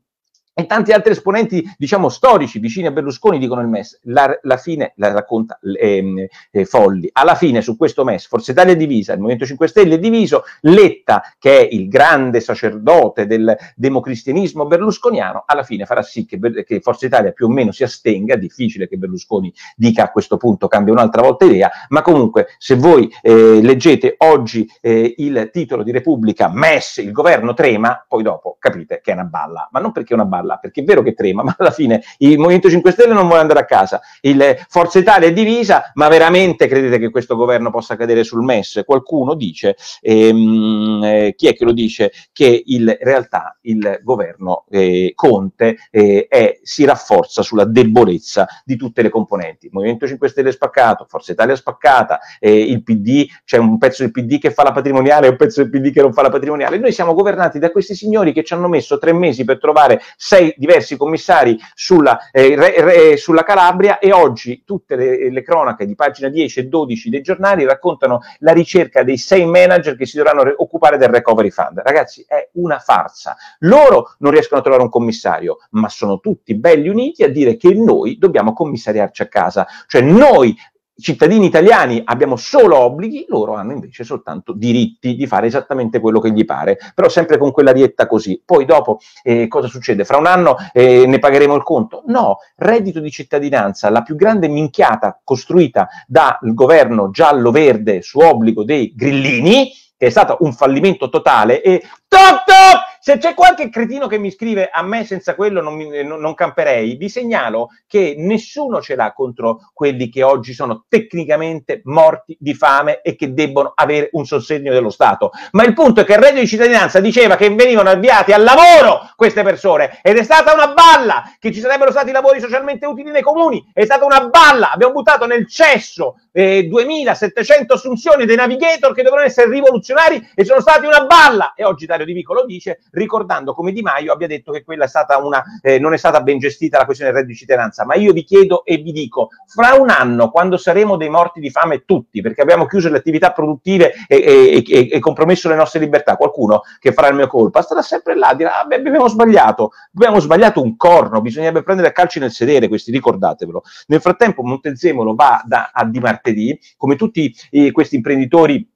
e 0.53 0.65
tanti 0.65 0.91
altri 0.91 1.11
esponenti, 1.11 1.63
diciamo, 1.77 2.09
storici 2.09 2.59
vicini 2.59 2.87
a 2.87 2.91
Berlusconi 2.91 3.39
dicono 3.39 3.61
il 3.61 3.67
MES. 3.67 3.99
La, 4.03 4.37
la 4.43 4.57
fine 4.57 4.93
la 4.97 5.11
racconta 5.11 5.59
eh, 5.61 6.29
eh, 6.51 6.65
Folli. 6.65 7.09
Alla 7.11 7.35
fine 7.35 7.61
su 7.61 7.75
questo 7.75 8.03
MES 8.03 8.27
Forza 8.27 8.51
Italia 8.51 8.73
è 8.73 8.77
divisa, 8.77 9.13
il 9.13 9.19
Movimento 9.19 9.45
5 9.45 9.67
Stelle 9.67 9.95
è 9.95 9.99
diviso, 9.99 10.43
Letta, 10.61 11.23
che 11.39 11.59
è 11.59 11.67
il 11.71 11.87
grande 11.87 12.39
sacerdote 12.39 13.25
del 13.25 13.55
democristianismo 13.75 14.65
berlusconiano, 14.65 15.43
alla 15.45 15.63
fine 15.63 15.85
farà 15.85 16.01
sì 16.01 16.25
che, 16.25 16.39
che 16.63 16.79
Forza 16.81 17.05
Italia 17.05 17.31
più 17.31 17.47
o 17.47 17.49
meno 17.49 17.71
si 17.71 17.83
astenga, 17.83 18.35
difficile 18.35 18.87
che 18.87 18.97
Berlusconi 18.97 19.53
dica 19.75 20.03
a 20.03 20.11
questo 20.11 20.37
punto 20.37 20.67
cambia 20.67 20.93
un'altra 20.93 21.21
volta 21.21 21.45
idea, 21.45 21.71
ma 21.89 22.01
comunque 22.01 22.47
se 22.57 22.75
voi 22.75 23.11
eh, 23.21 23.61
leggete 23.61 24.15
oggi 24.19 24.69
eh, 24.81 25.15
il 25.17 25.49
titolo 25.51 25.83
di 25.83 25.91
Repubblica 25.91 26.49
MES, 26.51 26.97
il 26.97 27.11
governo 27.11 27.53
trema, 27.53 28.05
poi 28.07 28.23
dopo 28.23 28.57
capite 28.59 29.01
che 29.01 29.11
è 29.11 29.13
una 29.13 29.23
balla, 29.23 29.67
ma 29.71 29.79
non 29.79 29.91
perché 29.91 30.13
è 30.13 30.15
una 30.15 30.25
balla, 30.25 30.42
balla, 30.43 30.57
perché 30.57 30.81
è 30.81 30.83
vero 30.83 31.01
che 31.01 31.13
trema, 31.13 31.41
ma 31.43 31.55
alla 31.57 31.71
fine 31.71 32.03
il 32.19 32.37
Movimento 32.37 32.69
5 32.69 32.91
Stelle 32.91 33.13
non 33.13 33.25
vuole 33.25 33.41
andare 33.41 33.61
a 33.61 33.65
casa, 33.65 34.01
il 34.21 34.41
Forza 34.67 34.99
Italia 34.99 35.27
è 35.27 35.33
divisa, 35.33 35.91
ma 35.93 36.07
veramente 36.09 36.67
credete 36.67 36.99
che 36.99 37.09
questo 37.09 37.35
governo 37.35 37.71
possa 37.71 37.95
cadere 37.95 38.23
sul 38.23 38.43
MES? 38.43 38.83
Qualcuno 38.85 39.33
dice, 39.33 39.75
ehm, 40.01 41.01
eh, 41.03 41.33
chi 41.35 41.47
è 41.47 41.55
che 41.55 41.63
lo 41.63 41.71
dice, 41.71 42.11
che 42.31 42.63
in 42.65 42.95
realtà 42.99 43.57
il 43.61 43.99
governo 44.03 44.65
eh, 44.69 45.13
Conte 45.15 45.77
eh, 45.89 46.27
è, 46.29 46.59
si 46.61 46.85
rafforza 46.85 47.41
sulla 47.41 47.65
debolezza 47.65 48.45
di 48.65 48.75
tutte 48.75 49.01
le 49.01 49.09
componenti. 49.09 49.67
Il 49.67 49.71
Movimento 49.73 50.07
5 50.07 50.27
Stelle 50.27 50.49
è 50.49 50.51
spaccato, 50.51 51.05
Forza 51.07 51.31
Italia 51.31 51.53
è 51.53 51.57
spaccata, 51.57 52.19
il 52.39 52.83
PD, 52.83 53.25
c'è 53.45 53.57
un 53.57 53.77
pezzo 53.77 54.03
del 54.03 54.11
PD 54.11 54.39
che 54.39 54.51
fa 54.51 54.63
la 54.63 54.71
patrimoniale 54.71 55.27
e 55.27 55.29
un 55.29 55.35
pezzo 55.37 55.61
del 55.61 55.69
PD 55.69 55.91
che 55.93 56.01
non 56.01 56.13
fa 56.13 56.21
la 56.21 56.29
patrimoniale. 56.29 56.77
Noi 56.77 56.91
siamo 56.91 57.13
governati 57.13 57.59
da 57.59 57.71
questi 57.71 57.95
signori 57.95 58.33
che 58.33 58.43
ci 58.43 58.53
hanno 58.53 58.67
messo 58.67 58.97
tre 58.97 59.13
mesi 59.13 59.43
per 59.43 59.59
trovare 59.59 60.01
sei 60.33 60.51
diversi 60.57 60.97
commissari 60.97 61.59
sulla, 61.75 62.31
eh, 62.31 62.55
re, 62.55 62.81
re, 62.81 63.17
sulla 63.17 63.43
Calabria 63.43 63.99
e 63.99 64.11
oggi 64.11 64.63
tutte 64.65 64.95
le, 64.95 65.29
le, 65.29 65.43
cronache 65.43 65.85
di 65.85 65.93
pagina 65.93 66.27
10 66.27 66.61
e 66.61 66.63
12 66.63 67.09
dei 67.11 67.21
giornali 67.21 67.65
raccontano 67.65 68.21
la 68.39 68.51
ricerca 68.51 69.03
dei 69.03 69.17
sei 69.17 69.45
manager 69.45 69.95
che 69.95 70.07
si 70.07 70.17
dovranno 70.17 70.41
re- 70.41 70.55
occupare 70.57 70.97
del 70.97 71.09
recovery 71.09 71.51
fund. 71.51 71.81
Ragazzi, 71.83 72.25
è 72.27 72.49
una 72.53 72.79
farsa. 72.79 73.35
Loro 73.59 74.15
non 74.19 74.31
riescono 74.31 74.59
a 74.59 74.63
trovare 74.63 74.83
un 74.83 74.89
commissario, 74.89 75.57
ma 75.71 75.87
sono 75.87 76.19
tutti 76.19 76.55
belli 76.55 76.89
uniti 76.89 77.23
a 77.23 77.29
dire 77.29 77.55
che 77.55 77.71
noi 77.75 78.17
dobbiamo 78.17 78.53
commissariarci 78.53 79.21
a 79.21 79.27
casa. 79.27 79.67
Cioè 79.85 80.01
noi 80.01 80.55
cittadini 80.95 81.45
italiani 81.45 82.01
abbiamo 82.03 82.35
solo 82.35 82.77
obblighi, 82.77 83.25
loro 83.27 83.53
hanno 83.55 83.71
invece 83.71 84.03
soltanto 84.03 84.53
diritti 84.53 85.15
di 85.15 85.27
fare 85.27 85.47
esattamente 85.47 85.99
quello 85.99 86.19
che 86.19 86.31
gli 86.31 86.45
pare, 86.45 86.77
però 86.93 87.09
sempre 87.09 87.37
con 87.37 87.51
quella 87.51 87.71
rietta 87.71 88.07
così. 88.07 88.41
Poi 88.43 88.65
dopo 88.65 88.99
eh, 89.23 89.47
cosa 89.47 89.67
succede? 89.67 90.05
Fra 90.05 90.17
un 90.17 90.27
anno 90.27 90.55
eh, 90.71 91.05
ne 91.07 91.19
pagheremo 91.19 91.55
il 91.55 91.63
conto? 91.63 92.03
No, 92.07 92.37
reddito 92.57 92.99
di 92.99 93.11
cittadinanza, 93.11 93.89
la 93.89 94.01
più 94.01 94.15
grande 94.15 94.47
minchiata 94.47 95.19
costruita 95.23 95.87
dal 96.07 96.37
governo 96.53 97.09
giallo-verde 97.09 98.01
su 98.01 98.19
obbligo 98.19 98.63
dei 98.63 98.93
grillini, 98.95 99.71
che 99.97 100.07
è 100.07 100.09
stato 100.09 100.37
un 100.41 100.53
fallimento 100.53 101.09
totale 101.09 101.61
e 101.61 101.81
toc 102.07 102.43
toc 102.45 102.82
se 103.03 103.17
c'è 103.17 103.33
qualche 103.33 103.67
cretino 103.67 104.07
che 104.07 104.17
mi 104.17 104.31
scrive 104.31 104.69
a 104.71 104.81
me 104.81 105.03
senza 105.03 105.35
quello 105.35 105.61
non, 105.61 105.75
mi, 105.75 106.03
non, 106.05 106.21
non, 106.21 106.33
camperei, 106.33 106.95
vi 106.95 107.09
segnalo 107.09 107.67
che 107.85 108.15
nessuno 108.17 108.81
ce 108.81 108.95
l'ha 108.95 109.11
contro 109.11 109.71
quelli 109.73 110.07
che 110.07 110.23
oggi 110.23 110.53
sono 110.53 110.85
tecnicamente 110.87 111.81
morti 111.83 112.37
di 112.39 112.53
fame 112.53 113.01
e 113.01 113.17
che 113.17 113.33
debbono 113.33 113.73
avere 113.75 114.07
un 114.13 114.25
sostegno 114.25 114.71
dello 114.71 114.89
Stato. 114.89 115.31
Ma 115.51 115.65
il 115.65 115.73
punto 115.73 115.99
è 115.99 116.05
che 116.05 116.13
il 116.13 116.19
reddito 116.19 116.39
di 116.39 116.47
cittadinanza 116.47 117.01
diceva 117.01 117.35
che 117.35 117.53
venivano 117.53 117.89
avviati 117.89 118.31
al 118.31 118.41
lavoro 118.41 119.11
queste 119.17 119.43
persone 119.43 119.99
ed 120.01 120.15
è 120.15 120.23
stata 120.23 120.53
una 120.53 120.71
balla 120.71 121.29
che 121.39 121.51
ci 121.51 121.59
sarebbero 121.59 121.91
stati 121.91 122.13
lavori 122.13 122.39
socialmente 122.39 122.85
utili 122.85 123.11
nei 123.11 123.21
comuni, 123.21 123.69
è 123.73 123.83
stata 123.83 124.05
una 124.05 124.29
balla, 124.29 124.71
abbiamo 124.71 124.93
buttato 124.93 125.25
nel 125.25 125.45
cesso 125.49 126.19
eh, 126.31 126.67
2700 126.69 127.73
assunzioni 127.73 128.25
dei 128.25 128.37
navigator 128.37 128.93
che 128.93 129.03
dovevano 129.03 129.27
essere 129.27 129.49
rivoluzionari 129.49 130.25
e 130.33 130.45
sono 130.45 130.61
stati 130.61 130.85
una 130.85 131.05
balla. 131.05 131.53
E 131.53 131.65
oggi 131.65 131.85
Dario 131.85 132.05
Di 132.05 132.13
Vico 132.13 132.33
lo 132.33 132.45
dice 132.45 132.79
ricordando 132.93 133.53
come 133.53 133.71
Di 133.71 133.81
Maio 133.81 134.13
abbia 134.13 134.27
detto 134.27 134.51
che 134.51 134.63
quella 134.63 134.85
è 134.85 134.87
stata 134.87 135.17
una, 135.17 135.43
eh, 135.61 135.79
non 135.79 135.93
è 135.93 135.97
stata 135.97 136.21
ben 136.21 136.39
gestita 136.39 136.77
la 136.77 136.85
questione 136.85 137.11
del 137.11 137.21
reddito 137.21 137.37
di 137.37 137.45
cittadinanza, 137.45 137.85
ma 137.85 137.95
io 137.95 138.13
vi 138.13 138.23
chiedo 138.23 138.63
e 138.65 138.77
vi 138.77 138.91
dico, 138.91 139.29
fra 139.45 139.73
un 139.75 139.89
anno, 139.89 140.29
quando 140.29 140.57
saremo 140.57 140.95
dei 140.97 141.09
morti 141.09 141.39
di 141.39 141.49
fame 141.49 141.83
tutti, 141.85 142.21
perché 142.21 142.41
abbiamo 142.41 142.65
chiuso 142.65 142.89
le 142.89 142.97
attività 142.97 143.31
produttive 143.31 143.93
e, 144.07 144.17
e, 144.17 144.63
e, 144.65 144.89
e 144.91 144.99
compromesso 144.99 145.49
le 145.49 145.55
nostre 145.55 145.79
libertà, 145.79 146.15
qualcuno 146.15 146.61
che 146.79 146.93
farà 146.93 147.07
il 147.07 147.15
mio 147.15 147.27
colpa 147.27 147.61
starà 147.61 147.81
sempre 147.81 148.15
là 148.15 148.29
a 148.29 148.59
ah, 148.59 148.67
abbiamo 148.69 149.07
sbagliato, 149.07 149.71
abbiamo 149.95 150.19
sbagliato 150.19 150.61
un 150.61 150.75
corno, 150.75 151.21
bisognerebbe 151.21 151.63
prendere 151.63 151.89
a 151.89 151.91
calci 151.91 152.19
nel 152.19 152.31
sedere, 152.31 152.67
questi 152.67 152.91
ricordatevelo. 152.91 153.63
Nel 153.87 154.01
frattempo 154.01 154.43
Montezemolo 154.43 155.15
va 155.15 155.41
da, 155.45 155.71
a 155.73 155.85
di 155.85 155.99
martedì, 155.99 156.59
come 156.77 156.95
tutti 156.95 157.33
eh, 157.51 157.71
questi 157.71 157.95
imprenditori 157.95 158.67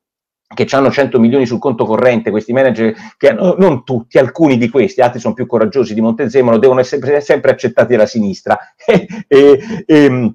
che 0.53 0.65
hanno 0.71 0.89
100 0.89 1.19
milioni 1.19 1.45
sul 1.45 1.59
conto 1.59 1.85
corrente, 1.85 2.31
questi 2.31 2.53
manager 2.53 2.93
che 3.17 3.29
hanno, 3.29 3.55
non 3.57 3.83
tutti, 3.83 4.17
alcuni 4.17 4.57
di 4.57 4.69
questi, 4.69 5.01
altri 5.01 5.19
sono 5.19 5.33
più 5.33 5.45
coraggiosi 5.45 5.93
di 5.93 6.01
Montezemolo, 6.01 6.57
devono 6.57 6.79
essere 6.79 7.21
sempre 7.21 7.51
accettati 7.51 7.93
dalla 7.93 8.05
sinistra. 8.05 8.57
e, 9.27 9.83
e, 9.85 10.33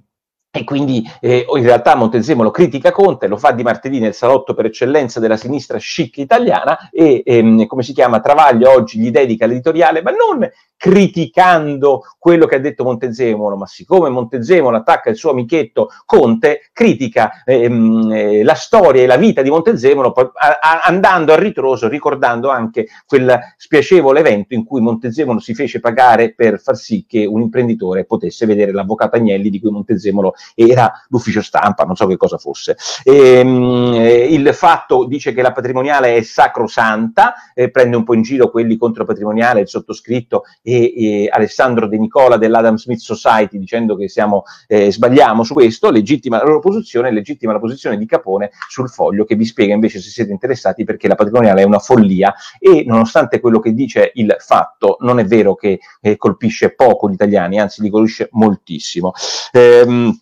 e, 0.55 0.65
quindi 0.65 1.03
eh, 1.23 1.47
in 1.49 1.63
realtà 1.63 1.95
Montezemolo 1.95 2.51
critica 2.51 2.93
Conte, 2.93 3.27
lo 3.27 3.39
fa 3.39 3.53
di 3.53 3.63
martedì 3.63 3.99
nel 3.99 4.13
salotto 4.13 4.53
per 4.53 4.67
eccellenza 4.67 5.19
della 5.19 5.39
sinistra 5.39 5.79
chic 5.79 6.19
italiana 6.19 6.91
e 6.91 7.23
ehm, 7.25 7.65
come 7.65 7.83
si 7.83 7.95
chiama 7.95 8.21
Travaglio 8.21 8.71
oggi 8.71 8.99
gli 8.99 9.11
dedica 9.11 9.47
l'editoriale, 9.47 10.03
ma 10.03 10.11
non 10.11 10.47
criticando 10.77 12.03
quello 12.19 12.45
che 12.45 12.57
ha 12.57 12.59
detto 12.59 12.83
Montezemolo, 12.83 13.57
ma 13.57 13.67
siccome 13.67 14.09
Montezemolo 14.09 14.77
attacca 14.77 15.11
il 15.11 15.17
suo 15.17 15.31
amichetto 15.31 15.91
Conte, 16.05 16.71
critica 16.73 17.45
ehm, 17.45 18.11
eh, 18.13 18.43
la 18.43 18.55
storia 18.55 19.03
e 19.03 19.07
la 19.07 19.17
vita 19.17 19.43
di 19.43 19.49
Montezemolo 19.49 20.13
a, 20.13 20.59
a, 20.61 20.81
andando 20.83 21.33
a 21.33 21.39
ritroso, 21.39 21.89
ricordando 21.89 22.51
anche 22.51 22.89
quel 23.07 23.39
spiacevole 23.57 24.19
evento 24.19 24.55
in 24.55 24.65
cui 24.65 24.81
Montezemolo 24.81 25.39
si 25.39 25.55
fece 25.55 25.79
pagare 25.79 26.35
per 26.35 26.61
far 26.61 26.77
sì 26.77 27.07
che 27.09 27.25
un 27.25 27.41
imprenditore 27.41 28.05
potesse 28.05 28.45
vedere 28.45 28.73
l'avvocato 28.73 29.17
Agnelli 29.17 29.51
di 29.51 29.61
cui 29.61 29.71
Montezemolo 29.71 30.35
era 30.55 30.93
l'ufficio 31.09 31.43
stampa, 31.43 31.85
non 31.85 31.97
so 31.97 32.07
che 32.07 32.17
cosa 32.17 32.39
fosse. 32.39 32.77
Ehm, 33.05 33.93
eh, 33.95 34.27
il 34.33 34.55
fatto 34.55 35.05
dice 35.07 35.33
che 35.33 35.43
la 35.43 35.53
patrimoniale 35.53 36.17
è 36.17 36.23
sacrosanta, 36.23 37.35
eh, 37.55 37.71
prende 37.71 37.97
un 37.97 38.05
po' 38.05 38.15
in 38.15 38.23
giro 38.23 38.51
quelli 38.51 38.77
contro 38.77 39.05
patrimoniale, 39.05 39.61
il 39.61 39.69
sottoscritto 39.69 40.45
e, 40.63 40.93
e 40.97 41.29
Alessandro 41.31 41.87
De 41.87 41.99
Nicola 41.99 42.37
dell'Adam 42.37 42.77
Smith 42.77 43.01
Society 43.01 43.59
dicendo 43.59 43.97
che 43.97 44.09
siamo, 44.09 44.45
eh, 44.67 44.93
sbagliamo 44.93 45.43
su 45.43 45.55
questo, 45.55 45.91
legittima 45.91 46.39
la 46.39 46.45
loro 46.45 46.61
posizione, 46.61 47.11
legittima 47.11 47.53
la 47.53 47.59
posizione 47.59 47.99
di 47.99 48.07
Capone 48.07 48.51
sul 48.69 48.89
foglio 48.89 49.25
che 49.25 49.35
vi 49.35 49.45
spiega 49.45 49.75
invece 49.75 50.01
se 50.01 50.11
siete 50.11 50.31
interessati 50.33 50.85
perché 50.85 51.09
la 51.09 51.15
patrimoniale 51.15 51.63
è 51.63 51.65
una 51.65 51.79
follia 51.79 52.35
e 52.59 52.85
nonostante 52.87 53.41
quello 53.41 53.61
che 53.61 53.75
dice 53.75 54.11
il 54.15 54.35
fatto, 54.39 54.97
non 55.01 55.19
è 55.19 55.25
vero 55.25 55.55
che 55.55 55.81
eh, 56.01 56.17
colpisce 56.17 56.75
poco 56.75 57.09
gli 57.09 57.15
italiani, 57.15 57.61
anzi 57.61 57.83
li 57.83 57.91
colpisce 57.91 58.29
moltissimo. 58.33 59.13
Ehm, 59.53 60.19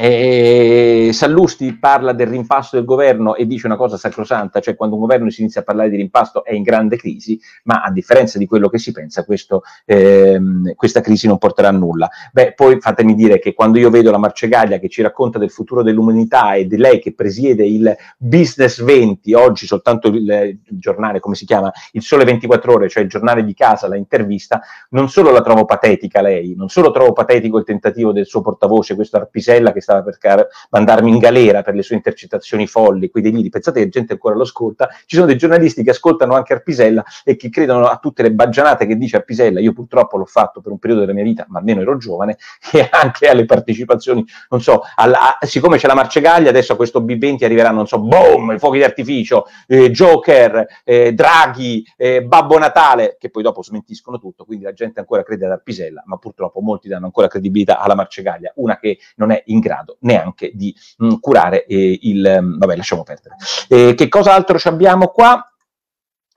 e 0.00 1.10
Sallusti 1.12 1.76
parla 1.76 2.12
del 2.12 2.28
rimpasto 2.28 2.76
del 2.76 2.84
governo 2.84 3.34
e 3.34 3.46
dice 3.46 3.66
una 3.66 3.76
cosa 3.76 3.96
sacrosanta, 3.96 4.60
cioè 4.60 4.76
quando 4.76 4.94
un 4.94 5.02
governo 5.02 5.30
si 5.30 5.40
inizia 5.40 5.62
a 5.62 5.64
parlare 5.64 5.90
di 5.90 5.96
rimpasto 5.96 6.44
è 6.44 6.54
in 6.54 6.62
grande 6.62 6.96
crisi, 6.96 7.38
ma 7.64 7.82
a 7.82 7.90
differenza 7.90 8.38
di 8.38 8.46
quello 8.46 8.68
che 8.68 8.78
si 8.78 8.92
pensa, 8.92 9.24
questo, 9.24 9.62
ehm, 9.84 10.74
questa 10.74 11.00
crisi 11.00 11.26
non 11.26 11.38
porterà 11.38 11.68
a 11.68 11.72
nulla. 11.72 12.08
Beh, 12.32 12.52
poi 12.54 12.80
fatemi 12.80 13.14
dire 13.14 13.38
che 13.38 13.54
quando 13.54 13.78
io 13.78 13.90
vedo 13.90 14.10
la 14.10 14.18
Marcegaglia 14.18 14.78
che 14.78 14.88
ci 14.88 15.02
racconta 15.02 15.38
del 15.38 15.50
futuro 15.50 15.82
dell'umanità 15.82 16.54
e 16.54 16.66
di 16.66 16.76
lei 16.76 17.00
che 17.00 17.14
presiede 17.14 17.66
il 17.66 17.94
Business 18.16 18.82
20, 18.82 19.34
oggi 19.34 19.66
soltanto 19.66 20.08
il, 20.08 20.14
il 20.14 20.78
giornale, 20.78 21.20
come 21.20 21.34
si 21.34 21.44
chiama, 21.44 21.72
il 21.92 22.02
Sole 22.02 22.24
24 22.24 22.72
Ore, 22.72 22.88
cioè 22.88 23.02
il 23.02 23.08
giornale 23.08 23.44
di 23.44 23.54
casa, 23.54 23.88
la 23.88 23.96
intervista, 23.96 24.60
non 24.90 25.08
solo 25.08 25.30
la 25.30 25.42
trovo 25.42 25.64
patetica 25.64 26.20
lei, 26.20 26.54
non 26.56 26.68
solo 26.68 26.90
trovo 26.90 27.12
patetico 27.12 27.58
il 27.58 27.64
tentativo 27.64 28.12
del 28.12 28.26
suo 28.26 28.40
portavoce, 28.40 28.94
questo 28.94 29.16
Arpisella 29.16 29.72
che 29.72 29.80
stava 29.88 30.02
per 30.02 30.18
car- 30.18 30.46
mandarmi 30.70 31.10
in 31.10 31.18
galera 31.18 31.62
per 31.62 31.74
le 31.74 31.82
sue 31.82 31.96
intercettazioni 31.96 32.66
folli, 32.66 33.08
quei 33.08 33.22
deliri. 33.22 33.48
Pensate 33.48 33.80
che 33.80 33.88
gente 33.88 34.12
ancora 34.12 34.34
lo 34.34 34.42
ascolta. 34.42 34.88
Ci 35.06 35.16
sono 35.16 35.26
dei 35.26 35.38
giornalisti 35.38 35.82
che 35.82 35.90
ascoltano 35.90 36.34
anche 36.34 36.52
Arpisella 36.52 37.02
e 37.24 37.36
che 37.36 37.48
credono 37.48 37.86
a 37.86 37.96
tutte 37.96 38.22
le 38.22 38.32
baggianate 38.32 38.86
che 38.86 38.96
dice 38.96 39.16
Arpisella. 39.16 39.60
Io 39.60 39.72
purtroppo 39.72 40.18
l'ho 40.18 40.26
fatto 40.26 40.60
per 40.60 40.70
un 40.70 40.78
periodo 40.78 41.00
della 41.00 41.14
mia 41.14 41.24
vita, 41.24 41.46
ma 41.48 41.58
almeno 41.58 41.80
ero 41.80 41.96
giovane, 41.96 42.36
e 42.72 42.86
anche 42.90 43.28
alle 43.28 43.46
partecipazioni, 43.46 44.24
non 44.50 44.60
so, 44.60 44.82
alla, 44.96 45.38
siccome 45.40 45.78
c'è 45.78 45.86
la 45.86 45.94
Marcegaglia, 45.94 46.50
adesso 46.50 46.74
a 46.74 46.76
questo 46.76 47.00
B20 47.00 47.44
arriveranno, 47.44 47.76
non 47.76 47.86
so, 47.86 47.98
boom, 47.98 48.52
i 48.52 48.58
fuochi 48.58 48.78
d'artificio, 48.78 49.46
eh, 49.66 49.90
Joker, 49.90 50.66
eh, 50.84 51.12
Draghi, 51.12 51.84
eh, 51.96 52.22
Babbo 52.22 52.58
Natale, 52.58 53.16
che 53.18 53.30
poi 53.30 53.42
dopo 53.42 53.62
smentiscono 53.62 54.18
tutto, 54.18 54.44
quindi 54.44 54.64
la 54.64 54.72
gente 54.72 55.00
ancora 55.00 55.22
crede 55.22 55.46
ad 55.46 55.52
Arpisella, 55.52 56.02
ma 56.04 56.18
purtroppo 56.18 56.60
molti 56.60 56.88
danno 56.88 57.06
ancora 57.06 57.28
credibilità 57.28 57.78
alla 57.78 57.94
Marcegaglia, 57.94 58.52
una 58.56 58.78
che 58.78 58.98
non 59.16 59.30
è 59.30 59.42
in 59.46 59.60
grado 59.60 59.77
neanche 59.84 59.96
neanche 60.00 60.52
di 60.54 60.74
mh, 60.98 61.14
curare 61.20 61.64
eh, 61.66 61.98
il... 62.02 62.56
Vabbè, 62.58 62.76
lasciamo 62.76 63.02
perdere. 63.02 63.36
Eh, 63.68 63.94
che 63.94 64.08
cosa 64.08 64.34
altro 64.34 64.58
abbiamo 64.64 65.08
qua? 65.08 65.42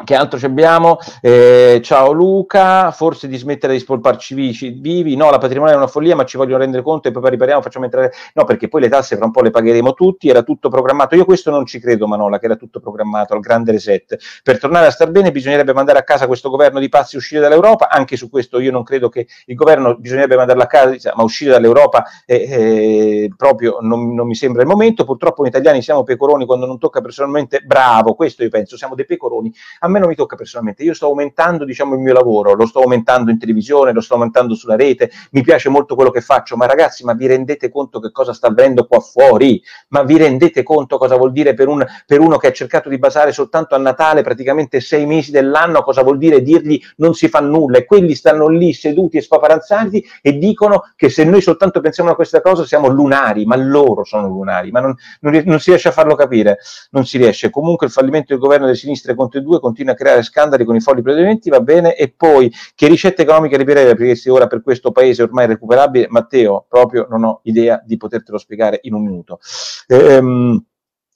Che 0.03 0.15
altro 0.15 0.39
ci 0.39 0.45
abbiamo? 0.45 0.97
Eh, 1.21 1.79
ciao 1.83 2.11
Luca, 2.11 2.91
forse 2.91 3.27
di 3.27 3.37
smettere 3.37 3.73
di 3.73 3.79
spolparci 3.79 4.33
vivi, 4.33 5.15
no, 5.15 5.29
la 5.29 5.37
patrimoniale 5.37 5.77
è 5.77 5.81
una 5.81 5.87
follia, 5.87 6.15
ma 6.15 6.25
ci 6.25 6.37
vogliono 6.37 6.57
rendere 6.57 6.81
conto 6.81 7.07
e 7.07 7.11
poi 7.11 7.29
ripariamo, 7.29 7.61
facciamo 7.61 7.85
entrare... 7.85 8.11
No, 8.33 8.43
perché 8.43 8.67
poi 8.67 8.81
le 8.81 8.89
tasse 8.89 9.15
fra 9.15 9.25
un 9.25 9.31
po' 9.31 9.41
le 9.41 9.51
pagheremo 9.51 9.93
tutti, 9.93 10.27
era 10.27 10.41
tutto 10.41 10.69
programmato. 10.69 11.15
Io 11.15 11.25
questo 11.25 11.51
non 11.51 11.65
ci 11.65 11.79
credo, 11.79 12.07
Manola, 12.07 12.39
che 12.39 12.45
era 12.45 12.55
tutto 12.55 12.79
programmato, 12.79 13.33
al 13.33 13.41
grande 13.41 13.71
reset. 13.71 14.17
Per 14.43 14.59
tornare 14.59 14.87
a 14.87 14.91
star 14.91 15.11
bene 15.11 15.31
bisognerebbe 15.31 15.73
mandare 15.73 15.99
a 15.99 16.03
casa 16.03 16.25
questo 16.25 16.49
governo 16.49 16.79
di 16.79 16.89
pazzi 16.89 17.15
uscire 17.15 17.39
dall'Europa, 17.39 17.89
anche 17.89 18.17
su 18.17 18.29
questo 18.29 18.59
io 18.59 18.71
non 18.71 18.83
credo 18.83 19.07
che 19.09 19.27
il 19.45 19.55
governo 19.55 19.95
bisognerebbe 19.97 20.35
mandarlo 20.35 20.63
a 20.63 20.67
casa, 20.67 21.13
ma 21.15 21.23
uscire 21.23 21.51
dall'Europa 21.51 22.05
eh, 22.25 22.35
eh, 22.35 23.33
proprio 23.37 23.77
non, 23.81 24.13
non 24.15 24.25
mi 24.25 24.35
sembra 24.35 24.63
il 24.63 24.67
momento. 24.67 25.05
Purtroppo 25.05 25.41
noi 25.41 25.49
italiani 25.49 25.81
siamo 25.81 26.03
pecoroni 26.03 26.45
quando 26.45 26.65
non 26.65 26.79
tocca 26.79 27.01
personalmente, 27.01 27.61
bravo, 27.61 28.15
questo 28.15 28.43
io 28.43 28.49
penso, 28.49 28.77
siamo 28.77 28.95
dei 28.95 29.05
pecoroni. 29.05 29.53
A 29.79 29.89
me 29.91 29.99
non 29.99 30.07
mi 30.07 30.15
tocca 30.15 30.35
personalmente, 30.35 30.83
io 30.83 30.93
sto 30.93 31.07
aumentando 31.07 31.65
diciamo, 31.65 31.95
il 31.95 32.01
mio 32.01 32.13
lavoro, 32.13 32.53
lo 32.53 32.65
sto 32.65 32.81
aumentando 32.81 33.31
in 33.31 33.37
televisione, 33.37 33.93
lo 33.93 34.01
sto 34.01 34.15
aumentando 34.15 34.55
sulla 34.55 34.75
rete, 34.75 35.11
mi 35.31 35.41
piace 35.41 35.69
molto 35.69 35.95
quello 35.95 36.11
che 36.11 36.21
faccio, 36.21 36.55
ma 36.55 36.65
ragazzi, 36.65 37.03
ma 37.03 37.13
vi 37.13 37.27
rendete 37.27 37.69
conto 37.69 37.99
che 37.99 38.11
cosa 38.11 38.33
sta 38.33 38.47
avvenendo 38.47 38.85
qua 38.85 38.99
fuori? 38.99 39.61
Ma 39.89 40.03
vi 40.03 40.17
rendete 40.17 40.63
conto 40.63 40.97
cosa 40.97 41.15
vuol 41.15 41.31
dire 41.31 41.53
per, 41.53 41.67
un, 41.67 41.85
per 42.05 42.19
uno 42.19 42.37
che 42.37 42.47
ha 42.47 42.51
cercato 42.51 42.89
di 42.89 42.97
basare 42.97 43.31
soltanto 43.31 43.75
a 43.75 43.77
Natale 43.77 44.21
praticamente 44.21 44.79
sei 44.79 45.05
mesi 45.05 45.31
dell'anno, 45.31 45.83
cosa 45.83 46.03
vuol 46.03 46.17
dire 46.17 46.41
dirgli 46.41 46.79
non 46.97 47.13
si 47.13 47.27
fa 47.27 47.39
nulla 47.39 47.77
e 47.77 47.85
quelli 47.85 48.15
stanno 48.15 48.47
lì 48.47 48.73
seduti 48.73 49.17
e 49.17 49.21
spaparanzati 49.21 50.05
e 50.21 50.37
dicono 50.37 50.83
che 50.95 51.09
se 51.09 51.23
noi 51.23 51.41
soltanto 51.41 51.81
pensiamo 51.81 52.11
a 52.11 52.15
questa 52.15 52.41
cosa 52.41 52.65
siamo 52.65 52.87
lunari, 52.87 53.45
ma 53.45 53.55
loro 53.55 54.03
sono 54.03 54.27
lunari, 54.27 54.71
ma 54.71 54.79
non, 54.79 54.95
non, 55.21 55.41
non 55.45 55.59
si 55.59 55.69
riesce 55.69 55.89
a 55.89 55.91
farlo 55.91 56.15
capire, 56.15 56.57
non 56.91 57.05
si 57.05 57.17
riesce. 57.17 57.49
Comunque 57.49 57.87
il 57.87 57.91
fallimento 57.91 58.27
del 58.33 58.39
governo 58.39 58.65
delle 58.65 58.77
sinistre 58.77 59.15
Conte 59.15 59.41
2 59.41 59.59
continua 59.59 59.80
a 59.89 59.95
creare 59.95 60.21
scandali 60.21 60.63
con 60.63 60.75
i 60.75 60.81
folli 60.81 61.01
provvedimenti, 61.01 61.49
va 61.49 61.61
bene, 61.61 61.95
e 61.95 62.13
poi 62.15 62.53
che 62.75 62.87
ricette 62.87 63.23
economiche 63.23 63.57
liberare 63.57 63.95
perché 63.95 64.29
ora 64.29 64.45
per 64.45 64.61
questo 64.61 64.91
paese 64.91 65.23
ormai 65.23 65.47
recuperabile, 65.47 66.07
Matteo, 66.09 66.65
proprio 66.69 67.07
non 67.09 67.23
ho 67.23 67.39
idea 67.43 67.81
di 67.83 67.97
potertelo 67.97 68.37
spiegare 68.37 68.79
in 68.83 68.93
un 68.93 69.03
minuto. 69.03 69.39
Ehm, 69.87 70.63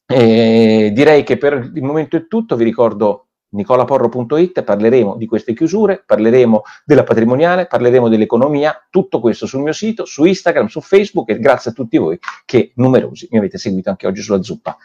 eh, 0.08 0.92
direi 0.94 1.24
che 1.24 1.38
per 1.38 1.72
il 1.74 1.84
momento 1.84 2.16
è 2.18 2.28
tutto, 2.28 2.56
vi 2.56 2.64
ricordo 2.64 3.26
nicolaporro.it, 3.56 4.64
parleremo 4.64 5.16
di 5.16 5.26
queste 5.26 5.54
chiusure, 5.54 6.04
parleremo 6.06 6.62
della 6.84 7.04
patrimoniale, 7.04 7.68
parleremo 7.68 8.10
dell'economia, 8.10 8.86
tutto 8.90 9.20
questo 9.20 9.46
sul 9.46 9.62
mio 9.62 9.74
sito, 9.74 10.06
su 10.06 10.26
Instagram, 10.26 10.68
su 10.68 10.82
Facebook 10.82 11.30
e 11.30 11.40
grazie 11.40 11.72
a 11.72 11.74
tutti 11.74 11.98
voi 11.98 12.20
che 12.46 12.74
numerosi 12.76 13.28
mi 13.32 13.38
avete 13.38 13.58
seguito 13.58 13.90
anche 13.90 14.08
oggi 14.08 14.22
sulla 14.22 14.44
zuppa. 14.44 14.78